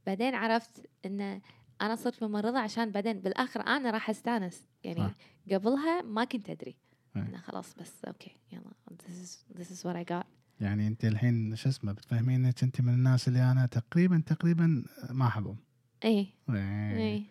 بعدين 0.06 0.34
عرفت 0.34 0.86
ان 1.06 1.40
أنا 1.82 1.96
صرت 1.96 2.22
ممرضه 2.22 2.58
عشان 2.58 2.90
بعدين 2.90 3.20
بالآخر 3.20 3.60
أنا 3.60 3.90
راح 3.90 4.10
أستأنس. 4.10 4.62
يعني 4.84 5.00
صح. 5.00 5.14
قبلها 5.52 6.02
ما 6.02 6.24
كنت 6.24 6.50
أدري. 6.50 6.76
أي. 7.16 7.22
أنا 7.22 7.38
خلاص 7.38 7.74
بس 7.74 8.04
أوكي 8.04 8.36
يلا 8.52 8.72
this 8.90 9.24
is, 9.24 9.58
this 9.58 9.70
is 9.70 9.84
what 9.84 9.96
I 9.96 10.12
got. 10.12 10.26
يعني 10.60 10.86
أنت 10.86 11.04
الحين 11.04 11.56
شو 11.56 11.68
اسمه 11.68 11.92
بتفهمين 11.92 12.44
إنك 12.44 12.62
أنت 12.62 12.80
من 12.80 12.94
الناس 12.94 13.28
اللي 13.28 13.52
أنا 13.52 13.66
تقريبا 13.66 14.22
تقريبا 14.26 14.84
ما 15.10 15.26
احبهم 15.26 15.56
إيه. 16.04 16.26
إيه. 16.50 16.96
إيه. 16.96 17.22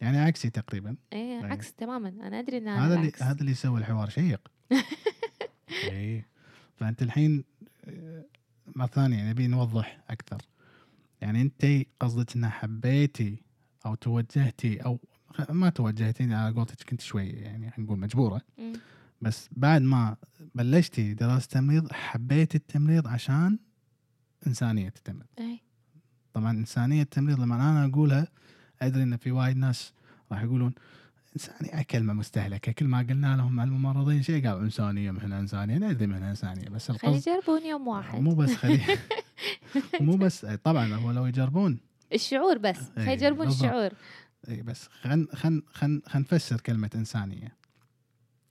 يعني 0.00 0.18
عكسي 0.18 0.50
تقريبا. 0.50 0.96
إيه 1.12 1.44
أي. 1.44 1.50
عكس 1.50 1.74
تماما. 1.74 2.08
أنا 2.08 2.38
أدري 2.38 2.58
إن 2.58 2.68
هذا 2.68 2.94
اللي. 2.94 3.12
هذا 3.20 3.40
اللي 3.40 3.50
يسوي 3.52 3.80
الحوار 3.80 4.08
شيق. 4.08 4.48
اي 5.90 6.24
فأنت 6.76 7.02
الحين 7.02 7.44
مرة 8.66 8.86
ثانية 8.86 9.30
نبي 9.30 9.46
نوضح 9.46 10.00
أكثر. 10.10 10.42
يعني 11.20 11.42
أنت 11.42 11.86
قصدك 12.00 12.36
ان 12.36 12.48
حبيتي 12.48 13.42
أو 13.86 13.94
توجهتي 13.94 14.76
أو 14.76 14.98
ما 15.50 15.70
توجهتي 15.70 16.34
على 16.34 16.54
قولتك 16.54 16.90
كنت 16.90 17.00
شوي 17.00 17.26
يعني 17.28 17.72
نقول 17.78 17.98
مجبورة. 17.98 18.40
بس 19.20 19.48
بعد 19.52 19.82
ما 19.82 20.16
بلشتي 20.54 21.14
دراسة 21.14 21.48
تمريض 21.48 21.92
حبيتي 21.92 22.58
التمريض 22.58 23.08
عشان 23.08 23.58
إنسانية 24.46 24.88
التمريض. 24.88 25.26
إيه 25.38 25.58
طبعا 26.32 26.50
إنسانية 26.50 27.02
التمريض 27.02 27.40
لما 27.40 27.54
أنا 27.54 27.84
أقولها 27.84 28.28
أدري 28.82 29.02
إن 29.02 29.16
في 29.16 29.30
وايد 29.30 29.56
ناس 29.56 29.92
راح 30.32 30.42
يقولون 30.42 30.74
إنسانية 31.36 31.82
كلمة 31.82 32.12
مستهلكة 32.12 32.72
كل 32.72 32.86
ما 32.86 32.98
قلنا 32.98 33.36
لهم 33.36 33.52
مع 33.52 33.64
الممرضين 33.64 34.22
شيء 34.22 34.46
قالوا 34.48 34.62
إنسانية 34.62 35.10
مهنه 35.10 35.38
إنسانية 35.38 35.78
ندري 35.78 36.06
مهنه 36.06 36.30
إنسانية 36.30 36.68
بس 36.68 36.90
خلي 36.90 37.10
القصد 37.10 37.28
يجربون 37.28 37.66
يوم 37.66 37.88
واحد 37.88 38.20
مو 38.20 38.34
بس 38.34 38.54
خلي 38.54 38.80
مو 40.00 40.16
بس 40.16 40.44
طبعا 40.44 40.94
هو 40.94 41.10
لو 41.10 41.26
يجربون 41.26 41.78
الشعور 42.12 42.58
بس 42.58 42.78
إيه، 42.98 43.04
خلي 43.04 43.12
يجربون. 43.12 43.48
الشعور. 43.48 43.90
اي 44.48 44.62
بس 44.62 44.88
خل 44.88 45.28
خل 45.32 45.62
خل 45.72 46.02
خل 46.06 46.20
نفسر 46.20 46.60
كلمة 46.60 46.90
إنسانية 46.94 47.56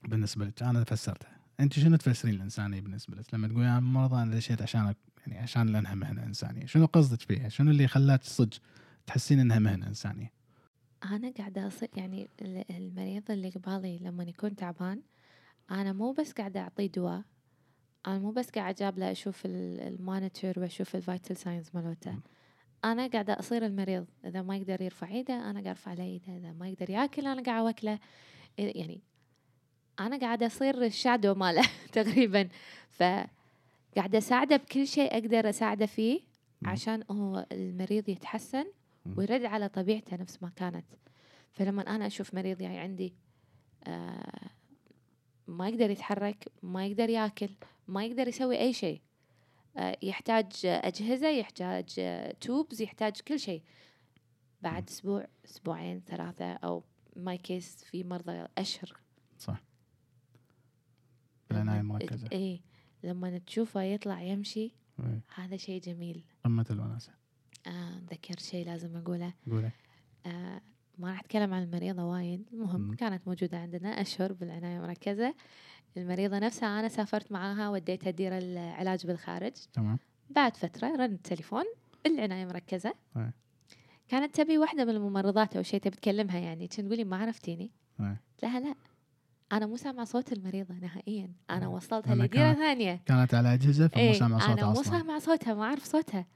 بالنسبة 0.02 0.44
لك 0.44 0.62
أنا 0.62 0.84
فسرتها. 0.84 1.36
أنت 1.60 1.72
شنو 1.72 1.96
تفسرين 1.96 2.34
الإنسانية 2.34 2.80
بالنسبة 2.80 3.16
لك؟ 3.16 3.34
لما 3.34 3.48
تقولي 3.48 3.68
أنا 3.68 3.80
مرضى 3.80 4.22
أنا 4.22 4.34
دشيت 4.36 4.62
عشان 4.62 4.94
يعني 5.26 5.38
عشان 5.38 5.66
لأنها 5.68 5.94
مهنة 5.94 6.22
إنسانية 6.22 6.66
شنو 6.66 6.86
قصدك 6.86 7.20
فيها؟ 7.20 7.48
شنو 7.48 7.70
اللي 7.70 7.88
خلاك 7.88 8.22
صدق 8.24 8.58
تحسين 9.06 9.40
إنها 9.40 9.58
مهنة 9.58 9.86
إنسانية؟ 9.86 10.32
أنا 11.04 11.32
قاعدة 11.38 11.66
أص... 11.66 11.74
يعني 11.96 12.28
ال- 12.42 12.64
المريض 12.70 13.30
اللي 13.30 13.50
قبالي 13.50 13.98
لما 13.98 14.24
يكون 14.24 14.56
تعبان 14.56 15.02
أنا 15.70 15.92
مو 15.92 16.12
بس 16.12 16.32
قاعدة 16.32 16.60
أعطيه 16.60 16.86
دواء 16.86 17.22
أنا 18.06 18.18
مو 18.18 18.30
بس 18.32 18.50
قاعدة 18.50 18.70
أجابله 18.76 19.12
أشوف 19.12 19.46
ال- 19.46 19.80
ال 19.80 19.89
monitor 19.89 20.52
وأشوف 20.56 20.96
ال 20.96 21.03
vital 21.03 21.36
signs 21.36 21.70
مالته. 21.74 22.18
أنا 22.84 23.06
قاعدة 23.06 23.38
أصير 23.38 23.66
المريض 23.66 24.06
إذا 24.24 24.42
ما 24.42 24.56
يقدر 24.56 24.82
يرفع 24.82 25.08
إيده 25.08 25.34
أنا 25.34 25.52
قاعد 25.52 25.66
أرفع 25.66 25.92
له 25.92 26.04
إيده 26.04 26.36
إذا 26.36 26.52
ما 26.52 26.68
يقدر 26.68 26.90
يأكل 26.90 27.26
أنا 27.26 27.42
قاعدة 27.42 27.68
اوكله 27.68 27.98
يعني 28.58 29.00
أنا 30.00 30.18
قاعدة 30.18 30.46
أصير 30.46 30.84
الشادو 30.84 31.34
ماله 31.34 31.62
تقريبا 31.92 32.48
ف 32.90 33.02
قاعدة 33.96 34.18
أساعده 34.18 34.56
بكل 34.56 34.86
شيء 34.86 35.12
أقدر 35.12 35.48
أساعده 35.48 35.86
فيه. 35.86 36.20
عشان 36.64 37.04
هو 37.10 37.46
المريض 37.52 38.08
يتحسن. 38.08 38.64
ويرد 39.16 39.44
على 39.44 39.68
طبيعته 39.68 40.16
نفس 40.16 40.42
ما 40.42 40.50
كانت 40.56 40.84
فلما 41.52 41.82
أنا 41.82 42.06
أشوف 42.06 42.34
مريض 42.34 42.60
يعني 42.60 42.78
عندي 42.78 43.14
آه 43.86 44.50
ما 45.46 45.68
يقدر 45.68 45.90
يتحرك 45.90 46.44
ما 46.62 46.86
يقدر 46.86 47.08
يأكل 47.08 47.50
ما 47.88 48.04
يقدر 48.04 48.28
يسوي 48.28 48.58
أي 48.60 48.72
شيء 48.72 49.00
يحتاج 50.02 50.52
أجهزة 50.64 51.28
يحتاج 51.28 51.94
آه 51.98 52.32
tubes 52.40 52.82
يحتاج 52.82 53.20
كل 53.28 53.38
شيء. 53.40 53.62
بعد 54.62 54.88
أسبوع 54.88 55.26
أسبوعين 55.44 56.00
ثلاثة 56.06 56.52
أو 56.52 56.84
my 57.16 57.38
case 57.38 57.84
في 57.84 58.04
مرضى 58.04 58.46
أشهر. 58.58 58.96
صح. 59.38 59.62
بالعنايه 61.50 61.80
لما- 61.80 61.98
المركزه 61.98 62.28
اي 62.32 62.60
لما 63.04 63.38
تشوفه 63.38 63.82
يطلع 63.82 64.20
يمشي 64.22 64.72
إيه. 65.00 65.20
هذا 65.34 65.56
شيء 65.56 65.80
جميل. 65.80 66.24
قمة 66.44 66.66
الوناسة. 66.70 67.12
آه 67.66 67.98
ذكرت 68.10 68.40
شيء 68.40 68.66
لازم 68.66 68.96
أقوله. 68.96 69.34
قولي. 69.50 69.70
آه 70.26 70.60
ما 70.98 71.08
راح 71.10 71.20
أتكلم 71.20 71.54
عن 71.54 71.62
المريضة 71.62 72.04
وايد. 72.04 72.46
المهم 72.52 72.80
مم. 72.80 72.94
كانت 72.94 73.28
موجودة 73.28 73.58
عندنا 73.58 73.88
أشهر 73.88 74.32
بالعناية 74.32 74.76
المركزة. 74.78 75.34
المريضة 75.96 76.38
نفسها 76.38 76.80
أنا 76.80 76.88
سافرت 76.88 77.32
معاها 77.32 77.68
وديتها 77.70 78.10
تدير 78.10 78.38
العلاج 78.38 79.06
بالخارج. 79.06 79.52
تمام. 79.72 79.98
بعد 80.30 80.56
فترة 80.56 80.88
رن 80.88 81.12
التليفون 81.12 81.64
العناية 82.06 82.42
المركزة 82.42 82.94
أي. 83.16 83.30
كانت 84.08 84.34
تبي 84.40 84.58
واحدة 84.58 84.84
من 84.84 84.90
الممرضات 84.96 85.56
أو 85.56 85.62
شيء 85.62 85.80
تبي 85.80 85.96
تكلمها 85.96 86.38
يعني 86.38 86.66
كنت 86.68 86.80
تقولي 86.80 87.04
ما 87.04 87.16
عرفتيني. 87.16 87.70
أي. 88.00 88.16
لها 88.42 88.60
لا. 88.60 88.74
أنا 89.52 89.66
مو 89.66 89.76
سامعة 89.76 90.04
صوت 90.04 90.32
المريضة 90.32 90.74
نهائيا. 90.74 91.32
أنا 91.50 91.62
أي. 91.62 91.66
وصلتها 91.66 92.12
أنا 92.12 92.22
لديرة 92.22 92.42
كانت- 92.42 92.58
ثانية. 92.58 93.00
كانت 93.06 93.34
على 93.34 93.54
أجهزة 93.54 93.88
فمو 93.88 94.02
إيه 94.02 94.12
سامع 94.12 94.38
صوتها 94.38 94.52
أنا 94.52 94.66
مو 94.66 94.82
سامعة 94.82 95.18
صوتها 95.18 95.54
ما 95.54 95.62
أعرف 95.64 95.84
صوتها. 95.84 96.26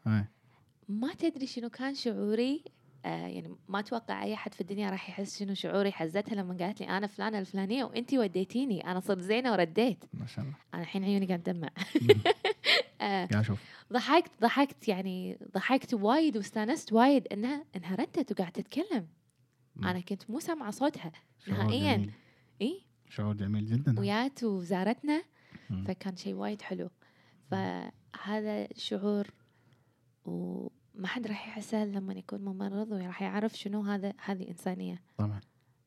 ما 0.89 1.15
تدري 1.19 1.47
شنو 1.47 1.69
كان 1.69 1.95
شعوري 1.95 2.65
يعني 3.05 3.57
ما 3.69 3.79
أتوقع 3.79 4.23
أي 4.23 4.35
أحد 4.35 4.55
في 4.55 4.61
الدنيا 4.61 4.91
راح 4.91 5.09
يحس 5.09 5.39
شنو 5.39 5.55
شعوري. 5.55 5.93
حزتها 5.93 6.35
لما 6.35 6.57
قالت 6.57 6.81
لي 6.81 6.89
أنا 6.89 7.07
فلانة 7.07 7.39
الفلانية 7.39 7.85
وانتي 7.85 8.19
وديتيني. 8.19 8.91
أنا 8.91 9.01
صرت 9.01 9.19
زينة 9.19 9.53
ورديت. 9.53 10.05
ما 10.13 10.27
شاء 10.27 10.45
الله. 10.45 10.57
أنا 10.75 10.83
الحين 10.83 11.05
عيوني 11.05 11.27
قاعد 11.27 11.43
تدمع. 11.43 11.69
آه 13.01 13.29
أشوف 13.33 13.59
ضحكت 13.93 14.31
ضحكت 14.41 14.89
يعني 14.89 15.39
ضحكت 15.55 15.95
وايد 15.95 16.37
واستانست 16.37 16.93
وايد 16.93 17.27
إنها 17.33 17.65
إنها 17.77 17.95
ردت 17.95 18.33
وقاعدة 18.33 18.53
تتكلم. 18.53 19.09
أنا 19.77 20.01
كنت 20.01 20.31
مو 20.31 20.41
سامعة 20.41 20.71
صوتها 20.71 21.13
نهائياً. 21.49 22.11
إي؟ 22.63 22.83
شعور 23.09 23.35
جميل 23.35 23.67
جدا. 23.67 24.01
ويات 24.01 24.45
وزارتنا. 24.45 25.23
فكان 25.87 26.17
شيء 26.17 26.35
وايد 26.35 26.63
حلو. 26.63 26.91
فهذا 27.51 28.69
شعور 28.77 29.27
وما 30.95 31.09
حد 31.09 31.27
راح 31.27 31.49
يحسه 31.49 31.83
إلا 31.83 31.99
لما 31.99 32.13
يكون 32.15 32.41
ممرض 32.41 32.93
وراح 32.93 33.23
يعرف 33.23 33.55
شنو 33.59 33.81
هذا 33.83 34.13
هذه 34.25 34.49
إنسانية. 34.51 35.03
طبعا 35.19 35.41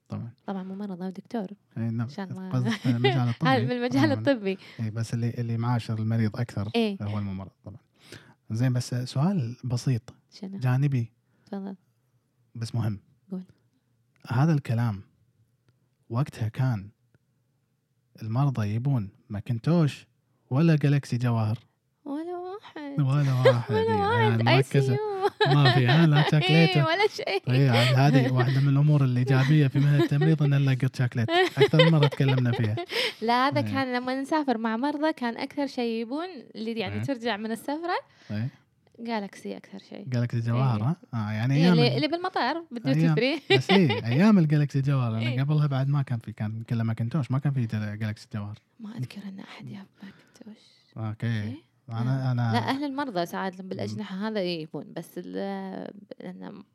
طبعا. 0.09 0.31
طبعا 0.45 0.63
ممرض 0.63 1.01
أو 1.01 1.09
دكتور. 1.09 1.47
إيه، 1.77 1.89
نعم. 1.89 2.07
عشان 2.07 2.33
ما- 2.33 2.57
المجال 2.85 3.29
الطبي. 3.29 3.49
هذا 3.49 3.67
بالمجال 3.67 4.11
عموماً. 4.11 4.13
الطبي. 4.13 4.57
إيه 4.79 4.89
بس 4.89 5.13
اللي 5.13 5.29
اللي 5.29 5.57
معاشر 5.57 5.99
المريض 5.99 6.37
أكثر 6.39 6.69
إيه 6.75 6.97
هو 7.01 7.17
الممرض 7.19 7.51
طبعا. 7.63 7.79
زين 8.51 8.73
بس 8.73 8.95
سؤال 8.95 9.55
بسيط. 9.63 10.13
شنو؟ 10.31 10.57
جانبي. 10.59 11.11
تفضل. 11.45 11.75
بس 12.55 12.75
مهم. 12.75 12.99
قول. 13.31 13.43
هذا 14.27 14.53
الكلام 14.53 15.01
وقتها 16.09 16.47
كان 16.47 16.89
المرضى 18.21 18.67
يبون 18.67 19.09
ماكنتوش 19.29 20.07
ولا 20.49 20.75
جالكسي 20.75 21.17
جواهر. 21.17 21.59
ولا 22.97 23.33
واحد. 23.45 23.71
ولا 23.75 23.81
إيه، 23.81 23.95
واحد. 24.01 24.39
يعني 24.47 24.57
ICU 24.57 24.97
ما 25.47 25.71
في 25.73 25.85
لا 25.85 26.17
إيه 26.17 26.23
شاكليته 26.31 26.85
ولا 26.85 27.07
شيء. 27.15 27.41
اي 27.51 27.69
عاد 27.69 27.95
هذه 28.15 28.31
واحدة 28.31 28.59
من 28.61 28.67
الأمور 28.69 29.03
الإيجابية 29.03 29.67
في 29.67 29.79
مهنة 29.79 30.03
التمريض 30.03 30.43
إن 30.43 30.49
نلقى 30.49 30.89
شاكليت 30.97 31.29
أكثر 31.57 31.85
من 31.85 31.91
مرة 31.91 32.07
تكلمنا 32.07 32.51
فيها. 32.51 32.75
لا 33.21 33.47
هذا 33.47 33.59
إيه. 33.59 33.65
كان 33.65 33.93
لما 33.95 34.21
نسافر 34.21 34.57
مع 34.57 34.77
مرضى 34.77 35.13
كان 35.13 35.37
أكثر 35.37 35.67
شيء 35.67 36.01
يبون 36.01 36.27
اللي 36.55 36.71
يعني 36.71 36.95
إيه. 36.95 37.01
ترجع 37.01 37.37
من 37.37 37.51
السفرة 37.51 37.97
إيه. 38.31 38.47
جالكسي 38.99 39.57
أكثر 39.57 39.79
شيء. 39.89 40.03
جالكسي 40.07 40.39
جواهر 40.39 40.81
ها 40.83 40.95
آه 41.13 41.31
يعني 41.31 41.55
إيه، 41.55 41.61
أيام 41.63 41.73
اللي 41.73 41.87
ال- 41.87 41.95
اللي 41.95 42.07
بالمطار 42.07 42.63
بال 42.71 42.84
duty. 42.84 43.15
free 43.15 43.41
بس 43.57 43.69
اي 43.71 44.05
أيام 44.05 44.37
الجالكسي 44.37 44.81
جواهر 44.81 45.17
إيه. 45.17 45.29
لأن 45.35 45.39
قبلها 45.45 45.67
بعد 45.67 45.89
ما 45.89 46.01
كان 46.01 46.19
في 46.19 46.31
كان 46.31 46.63
كله 46.69 46.83
ماكنتوش 46.83 47.31
ما 47.31 47.39
كان 47.39 47.53
في 47.53 47.65
جالكسي 47.97 48.27
جواهر 48.33 48.55
ما 48.79 48.97
أذكر 48.97 49.21
إن 49.29 49.39
أحد 49.39 49.65
جاب 49.65 49.85
ماكنتوش. 50.03 50.63
okay. 50.97 51.27
إيه؟ 51.27 51.66
أنا 51.89 52.31
أنا 52.31 52.51
لا 52.53 52.57
أهل 52.69 52.83
المرضى 52.83 53.25
ساعات 53.25 53.61
بالأجنحة 53.61 54.27
هذا 54.27 54.43
يبون 54.43 54.93
بس 54.93 55.19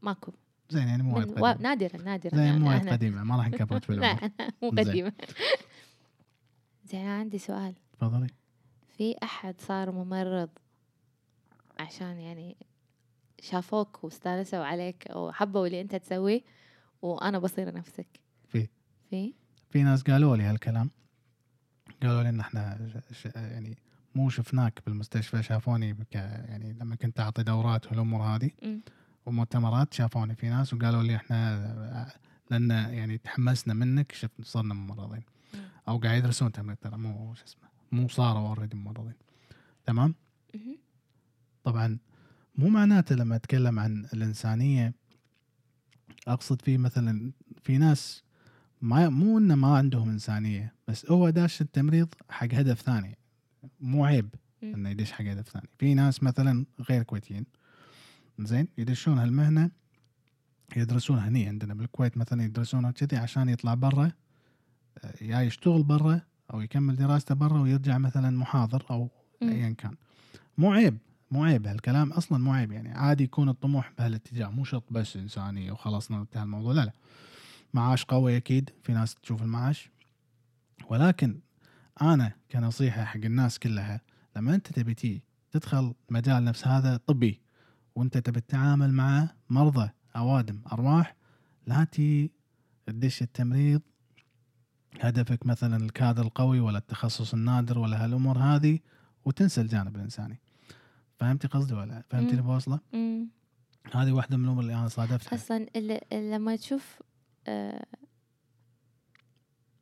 ماكو. 0.03 0.33
زين 0.71 0.89
يعني 0.89 1.03
مو 1.03 1.17
وايد 1.17 1.29
من 1.29 1.43
و... 1.43 1.47
قديم 1.47 1.63
نادرا 1.63 2.03
نادرا 2.03 2.35
زين 2.37 2.45
يعني 2.47 2.59
مو 2.59 2.69
وايد 2.69 2.89
قديمة 2.89 3.25
ما 3.25 3.37
راح 3.37 3.49
نكبرت 3.49 3.85
في 3.85 3.93
لا 3.97 4.31
مو. 4.63 4.71
قديمة. 4.71 5.13
زين 6.91 7.01
أنا 7.01 7.19
عندي 7.19 7.39
سؤال. 7.39 7.75
تفضلي. 7.93 8.27
في 8.97 9.15
أحد 9.23 9.61
صار 9.61 9.91
ممرض 9.91 10.49
عشان 11.81 12.19
يعني 12.21 12.57
شافوك 13.41 14.05
واستانسوا 14.05 14.65
عليك 14.65 15.07
أو 15.09 15.33
حبوا 15.33 15.67
اللي 15.67 15.81
أنت 15.81 15.95
تسويه 15.97 16.41
وأنا 17.03 17.39
بصير 17.39 17.75
نفسك؟ 17.75 18.07
في. 18.49 18.69
في؟ 19.11 19.35
في 19.71 19.83
ناس 19.83 20.03
قالوا 20.03 20.37
لي 20.37 20.43
هالكلام. 20.43 20.91
قالوا 22.03 22.23
لي 22.23 22.29
إن 22.29 22.41
إحنا 22.41 22.89
ش- 23.13 23.19
ش- 23.23 23.35
يعني 23.37 23.77
مو 24.15 24.31
شفناك 24.31 24.83
بالمستشفى 24.87 25.43
شافوني 25.43 25.93
بك 25.93 26.15
يعني 26.15 26.73
لما 26.81 26.97
كنت 26.97 27.21
أعطي 27.21 27.43
دورات 27.43 27.87
والأمور 27.87 28.23
هذه. 28.23 28.51
ومؤتمرات 29.27 29.95
شافوني 29.95 30.35
في 30.35 30.49
ناس 30.49 30.75
وقالوا 30.75 31.03
لي 31.03 31.17
إحنا 31.17 32.13
لأن 32.51 32.71
يعني 32.71 33.19
تحمسنا 33.19 33.75
منك 33.75 34.13
شفت 34.13 34.45
صرنا 34.45 34.75
ممرضين 34.75 35.23
مم. 35.55 35.61
أو 35.89 35.99
قاعد 35.99 36.19
يدرسون 36.19 36.53
تمريض 36.53 36.77
ترى 36.79 36.97
مو 36.97 37.35
شو 37.35 37.45
اسمه 37.45 37.69
مو 37.93 38.09
صاروا 38.09 38.49
اوريدي 38.49 38.77
ممرضين 38.77 39.15
تمام. 39.87 40.15
طبعا 41.65 41.99
مو 42.57 42.69
معناته 42.69 43.15
لما 43.15 43.37
أتكلم 43.37 43.79
عن 43.79 44.05
الإنسانية 44.15 44.95
أقصد 46.29 46.63
في 46.63 46.79
مثلا 46.79 47.33
في 47.63 47.79
ناس 47.79 48.23
ما 48.81 49.09
مو 49.09 49.39
إنه 49.39 49.55
ما 49.55 49.77
عندهم 49.77 50.09
إنسانية 50.09 50.75
بس 50.89 51.11
هو 51.11 51.31
داش 51.31 51.61
التمريض 51.61 52.09
حق 52.31 52.55
هدف 52.55 52.81
ثاني 52.81 53.19
مو 53.81 54.05
عيب. 54.05 54.35
إنه 54.63 54.89
يدش 54.91 55.13
حق 55.13 55.25
هدف 55.25 55.49
ثاني. 55.49 55.69
في 55.79 55.95
ناس 55.95 56.23
مثلا 56.23 56.67
غير 56.91 57.03
كويتيين 57.03 57.47
زين 58.39 58.69
يدشون 58.79 59.19
هالمهنة 59.19 59.71
يدرسون 60.77 61.19
هني 61.19 61.47
عندنا 61.49 61.75
بالكويت 61.75 62.17
مثلا 62.17 62.43
يدرسونها 62.43 62.91
كذي 62.91 63.17
عشان 63.17 63.49
يطلع 63.49 63.75
برا 63.75 64.13
آه، 65.05 65.15
يا 65.21 65.41
يشتغل 65.41 65.83
برا 65.83 66.21
أو 66.55 66.61
يكمل 66.61 66.97
دراسته 66.97 67.35
برا 67.35 67.61
ويرجع 67.61 67.99
مثلا 67.99 68.31
محاضر 68.31 68.85
أو. 68.91 69.09
ايا 69.43 69.71
كان. 69.79 69.95
مو 70.59 70.73
عيب 70.73 70.99
مو 71.31 71.45
عيب 71.45 71.67
هالكلام 71.67 72.13
أصلا 72.13 72.39
مو 72.39 72.53
عيب 72.53 72.73
يعني. 72.73 72.91
عادي 72.91 73.25
يكون 73.25 73.49
الطموح 73.49 73.93
بهالاتجاه 73.99 74.49
مو 74.49 74.65
شرط 74.65 74.85
بس 74.91 75.17
انسانيه 75.17 75.73
وخلصنا 75.73 76.21
انتهى 76.21 76.43
الموضوع 76.43 76.73
لا 76.73 76.81
لا. 76.85 76.93
معاش 77.75 78.05
قوي 78.05 78.37
أكيد 78.37 78.71
في 78.83 78.93
ناس 78.93 79.15
تشوف 79.15 79.43
المعاش. 79.43 79.91
ولكن 80.89 81.41
أنا 82.03 82.33
كنصيحة 82.51 83.05
حق 83.05 83.17
الناس 83.25 83.59
كلها 83.59 84.01
لما 84.37 84.55
أنت 84.55 84.73
تبي 84.73 84.95
تي 84.95 85.23
تدخل 85.51 85.95
مجال 86.11 86.45
نفس 86.45 86.67
هذا 86.67 86.97
طبي 86.97 87.41
وأنت 87.95 88.19
تبي 88.19 88.41
تتعامل 88.41 88.93
مع 88.93 89.29
مرضى 89.51 89.91
أوادم 90.17 90.61
أرواح 90.73 91.17
لا 91.67 91.85
تي 91.85 92.31
تدش 92.87 93.23
التمريض. 93.23 93.81
هدفك 95.01 95.47
مثلا 95.47 95.77
الكادر 95.77 96.23
القوي 96.23 96.61
ولا 96.61 96.79
التخصص 96.79 97.35
النادر 97.35 97.79
ولا 97.79 98.05
هالأمور 98.05 98.39
هذه 98.39 98.79
وتنسى 99.25 99.61
الجانب 99.61 99.97
الإنساني. 99.97 100.41
فهمتي 101.19 101.49
قصدي 101.49 101.75
ولا 101.75 102.05
فهمتي. 102.11 102.31
اللي 102.31 102.43
بوصله؟ 102.43 102.81
هذه 103.95 104.13
واحدة 104.13 104.37
من 104.37 104.45
الأمور 104.45 104.63
اللي 104.63 104.75
أنا 104.75 104.89
صادفتها. 104.89 105.35
أصلا 105.37 105.67
لما 106.13 106.57
تشوف 106.57 107.03
آه، 107.47 107.87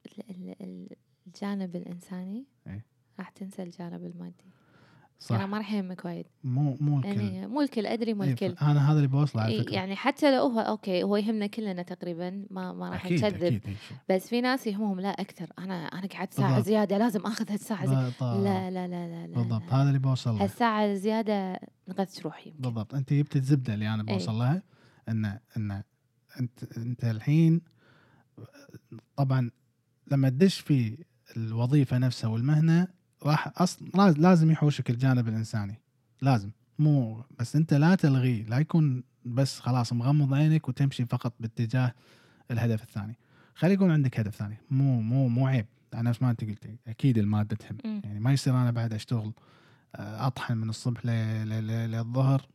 ال- 0.07 0.31
ال- 0.31 0.57
ال- 0.63 0.97
الجانب 1.31 1.77
الإنساني 1.77 2.47
إيه. 2.67 2.85
راح 3.19 3.29
تنسى 3.29 3.63
الجانب 3.63 4.05
المادي 4.05 4.51
صح 5.19 5.35
أنا 5.35 5.47
ما 5.47 5.59
راح 5.59 5.73
يهمك 5.73 6.05
وايد 6.05 6.27
مو 6.45 6.77
مو 6.81 6.99
الكل 6.99 7.09
يعني 7.09 7.47
مو 7.47 7.61
الكل 7.61 7.87
أدري 7.87 8.15
مو 8.15 8.23
إيه، 8.23 8.31
الكل 8.31 8.55
أنا 8.63 8.91
هذا 8.91 8.97
اللي 8.97 9.09
بوصله 9.09 9.43
على 9.43 9.53
إيه، 9.53 9.63
فكرة 9.63 9.75
يعني 9.75 9.97
حتى 9.97 10.37
لو 10.37 10.43
هو 10.43 10.61
أوكي 10.61 11.03
هو 11.03 11.17
يهمنا 11.17 11.47
كلنا 11.47 11.83
تقريبا 11.83 12.47
ما 12.51 12.73
ما 12.73 12.91
راح 12.91 13.11
نكذب 13.11 13.43
إيه،. 13.43 13.61
بس 14.09 14.29
في 14.29 14.41
ناس 14.41 14.67
يهمهم 14.67 15.01
لا 15.01 15.09
أكثر 15.09 15.47
أنا 15.59 15.87
أنا 15.87 16.07
قعدت 16.07 16.35
ساعة 16.35 16.49
بالضبط. 16.49 16.67
زيادة 16.67 16.99
لازم 16.99 17.21
آخذ 17.21 17.53
هالساعة 17.53 17.87
زيادة. 17.87 18.43
لا 18.43 18.71
لا 18.71 18.89
لا 18.89 19.09
لا 19.09 19.27
لا 19.27 19.35
بالضبط. 19.35 19.73
هذا 19.73 19.89
اللي 19.89 19.99
بوصل 19.99 20.31
له 20.31 20.45
هالساعة 20.45 20.85
الزياده 20.85 21.61
نغث 21.89 22.23
روحي. 22.23 22.55
بالضبط 22.59 22.95
أنت 22.95 23.13
جبت 23.13 23.37
الزبدة 23.37 23.75
اللي 23.75 23.95
أنا 23.95 24.05
إيه. 24.09 24.15
بوصل 24.15 24.33
لها 24.33 24.63
إن 25.09 25.39
إن 25.57 25.83
أنت 26.41 26.77
أنت 26.77 27.05
الحين 27.05 27.61
طبعا 29.17 29.51
لما 30.11 30.29
تدش 30.29 30.61
في 30.61 31.05
الوظيفة 31.37 31.99
نفسها 31.99 32.29
والمهنة 32.29 32.89
راح 33.23 33.63
أصلا 33.63 34.11
لازم 34.11 34.51
يحوشك 34.51 34.91
الجانب 34.91 35.29
الإنساني. 35.29 35.81
لازم. 36.23 36.51
مو 36.79 37.25
بس 37.39 37.57
أنت 37.57 37.75
لا 37.75 37.95
تلغيه 37.95 38.45
لا 38.45 38.59
يكون 38.59 39.05
بس 39.25 39.61
خلاص 39.61 39.93
مغمض 39.93 40.35
عينك 40.35 40.69
وتمشي 40.69 41.05
فقط 41.05 41.35
باتجاه 41.41 41.95
الهدف 42.51 42.83
الثاني. 42.83 43.17
خلي 43.55 43.73
يكون 43.73 43.91
عندك 43.91 44.21
هدف 44.21 44.35
ثاني. 44.35 44.57
مو 44.71 45.01
مو 45.01 45.29
مو 45.29 45.47
عيب. 45.47 45.67
نفس 45.95 46.23
ما 46.23 46.31
أنت 46.31 46.45
قلتي 46.45 46.77
أكيد 46.87 47.19
المادة 47.19 47.57
تهم. 47.57 47.79
مم. 47.85 48.01
يعني 48.05 48.21
ما 48.21 48.33
يصير 48.33 48.55
أنا 48.55 48.71
بعد 48.71 48.95
أشتغل 48.95 49.33
آه، 49.97 50.27
أطحن 50.27 50.57
من 50.57 50.69
الصبح 50.69 51.07
للظهر 51.07 52.47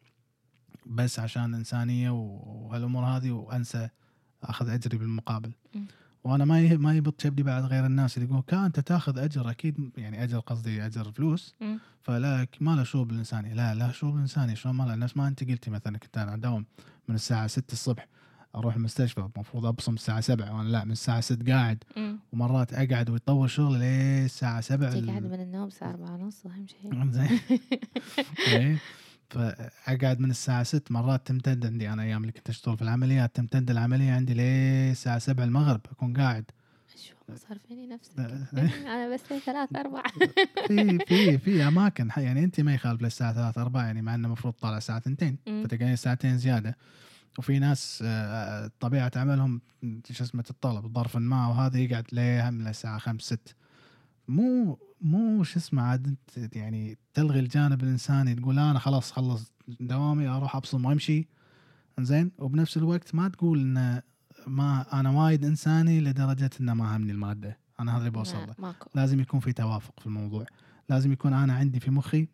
بس 0.86 1.20
عشان 1.20 1.54
إنسانية 1.54 2.10
وهالأمور 2.10 3.04
هذه 3.04 3.32
وأنسى 3.32 3.90
أخذ 4.44 4.70
أجري 4.70 4.98
بالمقابل. 4.98 5.52
مم. 5.76 5.86
وأنا 6.26 6.46
ما 6.46 6.78
ما 6.78 6.94
يبط 6.94 7.22
شبدي 7.22 7.44
بعد 7.44 7.64
غير 7.64 7.86
الناس 7.86 8.18
اللي 8.18 8.30
يقول 8.30 8.44
كان 8.48 8.64
أنت 8.64 8.80
تاخذ 8.80 9.18
أجر 9.18 9.50
أكيد 9.50 9.92
يعني 9.98 10.24
أجر 10.24 10.40
قصدي 10.40 10.86
أجر 10.86 11.12
فلوس. 11.12 11.56
فلا 12.02 12.48
ما 12.62 12.76
له 12.76 12.84
شغل 12.84 13.06
بالانساني 13.06 13.54
لا 13.54 13.76
لا 13.76 13.92
شغل 13.92 14.12
بالانساني 14.12 14.56
شلون 14.56 14.76
ما 14.76 14.84
له 14.84 14.96
نفس 14.96 15.18
ما 15.18 15.28
أنت 15.28 15.44
قلتي 15.44 15.70
مثلا 15.70 15.98
كنت 15.98 16.18
أنا 16.18 16.34
أداوم 16.34 16.66
من 17.08 17.16
الساعة 17.16 17.48
6 17.48 17.74
الصبح 17.74 18.08
أروح 18.56 18.76
المستشفى 18.76 19.30
المفروض 19.36 19.66
أبصم 19.66 19.94
الساعة 19.94 20.22
7 20.22 20.58
وأنا 20.58 20.70
لا 20.70 20.84
من 20.86 20.92
الساعة 20.92 21.22
6 21.22 21.54
قاعد. 21.54 21.84
ومرات 22.34 22.74
أقعد 22.74 23.10
ويطول 23.10 23.50
شغلي 23.50 23.80
ليه 23.80 24.26
الساعة 24.26 24.62
7 24.62 24.90
تقعد 24.90 25.24
من 25.24 25.42
النوم 25.42 25.68
الساعة 25.68 25.90
أربعة 25.90 26.14
ونص 26.16 26.46
أهم 26.46 26.68
شيء 26.68 27.12
زين. 27.12 28.80
فأقعد 29.36 30.20
من 30.20 30.30
الساعة 30.32 30.64
6 30.64 30.94
مرات 30.94 31.28
تمتد 31.28 31.66
عندي. 31.66 31.90
أنا 31.90 32.04
أيام 32.04 32.22
اللي 32.22 32.32
كنت 32.32 32.50
أشتغل 32.50 32.78
في 32.78 32.82
العمليات 32.82 33.36
تمتد 33.36 33.72
العملية 33.72 34.12
عندي 34.12 34.34
ليه 34.34 34.92
الساعة 34.92 35.20
7 35.20 35.44
المغرب 35.44 35.82
أكون 35.92 36.18
قاعد. 36.18 36.46
شو 36.96 37.36
صار 37.36 37.58
فيني 37.68 37.88
نفسك. 37.88 38.20
أنا 38.94 39.14
بس 39.14 39.32
لي 39.32 39.40
ثلاث 39.40 39.76
أربع 39.76 40.04
في 40.68 41.00
في 41.08 41.38
في 41.38 41.64
أماكن 41.64 42.10
يعني 42.18 42.44
أنت 42.44 42.62
ما 42.62 42.74
يخالف 42.74 43.02
للساعة 43.02 43.34
3 43.34 43.62
4 43.62 43.86
يعني 43.86 44.02
مع 44.02 44.16
إنه 44.16 44.28
المفروض 44.28 44.54
طالع 44.54 44.78
الساعة 44.78 44.98
2 44.98 45.38
مم. 45.48 45.64
فتقعدين 45.64 45.96
ساعتين 45.96 46.38
زيادة. 46.38 46.78
وفي 47.38 47.60
ناس 47.60 48.04
آه، 48.08 48.72
طبيعة 48.80 49.12
عملهم 49.16 49.62
شو 50.12 50.24
اسمه 50.24 50.42
تتطلب 50.42 50.94
ظرف 50.94 51.18
ما 51.18 51.48
وهذا 51.48 51.78
يقعد 51.78 52.06
ليه 52.12 52.50
هم 52.50 52.62
للساعه 52.62 52.98
5 52.98 53.26
6 53.26 53.65
مو 54.28 54.80
مو 55.02 55.44
شو 55.44 55.60
اسمه 55.60 55.82
عاد 55.82 56.08
انت 56.08 56.56
يعني 56.56 56.98
تلغي 57.14 57.40
الجانب 57.40 57.84
الإنساني 57.84 58.36
تقول 58.36 58.60
أنا 58.60 58.80
خلاص 58.80 59.12
خلص 59.12 59.52
دوامي 59.80 60.28
أروح 60.28 60.56
أبصم 60.56 60.86
وأمشي. 60.86 61.28
زين 62.00 62.32
وبنفس 62.40 62.78
الوقت 62.78 63.16
ما 63.16 63.28
تقول 63.30 63.60
ان 63.60 64.02
ما 64.48 65.00
أنا 65.00 65.10
وايد 65.10 65.46
إنساني 65.46 66.02
لدرجة 66.02 66.50
إنه 66.62 66.74
ما 66.74 66.98
همني 66.98 67.12
المادة. 67.12 67.58
أنا 67.80 67.92
هذا 67.92 68.00
اللي 68.00 68.10
بوصل 68.10 68.38
له. 68.38 68.56
ماكو. 68.60 68.90
لازم 68.96 69.20
يكون 69.20 69.40
في 69.40 69.54
توافق 69.54 70.00
في 70.00 70.06
الموضوع. 70.06 70.46
لازم 70.90 71.12
يكون 71.12 71.34
أنا 71.34 71.54
عندي 71.54 71.80
في 71.80 71.92
مخي 71.92 72.28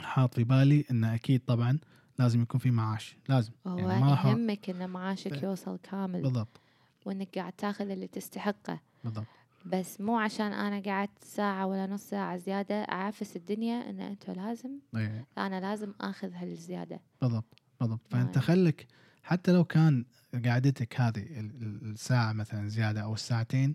حاط 0.00 0.34
في 0.34 0.44
بالي 0.44 0.84
إنه 0.90 1.14
أكيد 1.14 1.40
طبعا 1.46 1.78
لازم 2.18 2.42
يكون 2.42 2.60
في 2.60 2.70
معاش. 2.70 3.16
لازم. 3.28 3.52
يعني 3.66 3.82
ما 4.00 4.10
راح- 4.10 4.26
يهمك 4.26 4.70
إن 4.70 4.90
معاشك 4.90 5.32
إيه. 5.32 5.44
يوصل 5.44 5.78
كامل. 5.82 6.22
بالضبط. 6.22 6.60
وإنك 7.06 7.38
قاعد 7.38 7.52
تاخذ 7.52 7.90
اللي 7.90 8.06
تستحقه. 8.06 8.80
بالضبط. 9.04 9.26
بس 9.64 10.00
مو 10.00 10.18
عشان 10.18 10.52
أنا 10.52 10.80
قعدت 10.80 11.24
ساعة 11.24 11.66
ولا 11.66 11.86
نص 11.86 12.02
ساعة 12.02 12.36
زيادة 12.36 12.74
اعفس 12.74 13.36
الدنيا 13.36 13.90
إن 13.90 14.00
أنتوا 14.00 14.34
لازم 14.34 14.70
إيه، 14.96 15.26
أنا 15.38 15.60
لازم 15.60 15.94
آخذ 16.00 16.32
هالزيادة 16.34 17.00
بالضبط 17.22 17.62
بالضبط 17.80 18.00
فأنت 18.10 18.36
يعني. 18.36 18.46
خلك 18.46 18.86
حتى 19.22 19.52
لو 19.52 19.64
كان 19.64 20.04
قعدتك 20.44 21.00
هذه 21.00 21.40
ال- 21.40 21.62
ال- 21.62 21.90
الساعة 21.92 22.32
مثلا 22.32 22.68
زيادة 22.68 23.00
أو 23.00 23.14
الساعتين 23.14 23.74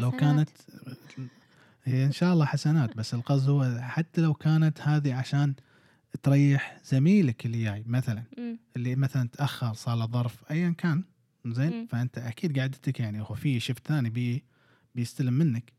لو 0.00 0.12
حسنات. 0.12 0.20
كانت 0.20 0.50
هي 1.84 2.04
إن 2.04 2.12
شاء 2.12 2.32
الله 2.32 2.44
حسنات 2.44 2.96
بس 2.96 3.14
القصد 3.14 3.48
هو 3.50 3.78
حتى 3.80 4.20
لو 4.20 4.34
كانت 4.34 4.80
هذه 4.80 5.14
عشان 5.14 5.54
تريح 6.22 6.78
زميلك 6.84 7.46
اللي 7.46 7.64
جاي 7.64 7.84
مثلا 7.86 8.22
مم. 8.38 8.58
اللي 8.76 8.96
مثلا 8.96 9.28
تأخر 9.28 9.74
صار 9.74 9.96
له 9.96 10.06
ظرف 10.06 10.50
ايا 10.50 10.70
كان 10.70 11.04
زين. 11.46 11.86
فأنت 11.86 12.18
أكيد 12.18 12.58
قعدتك 12.58 13.00
يعني 13.00 13.20
هو 13.20 13.34
في 13.34 13.60
شفت 13.60 13.86
ثاني 13.86 14.10
بي 14.10 14.44
بيستلم 14.96 15.32
منك 15.32 15.72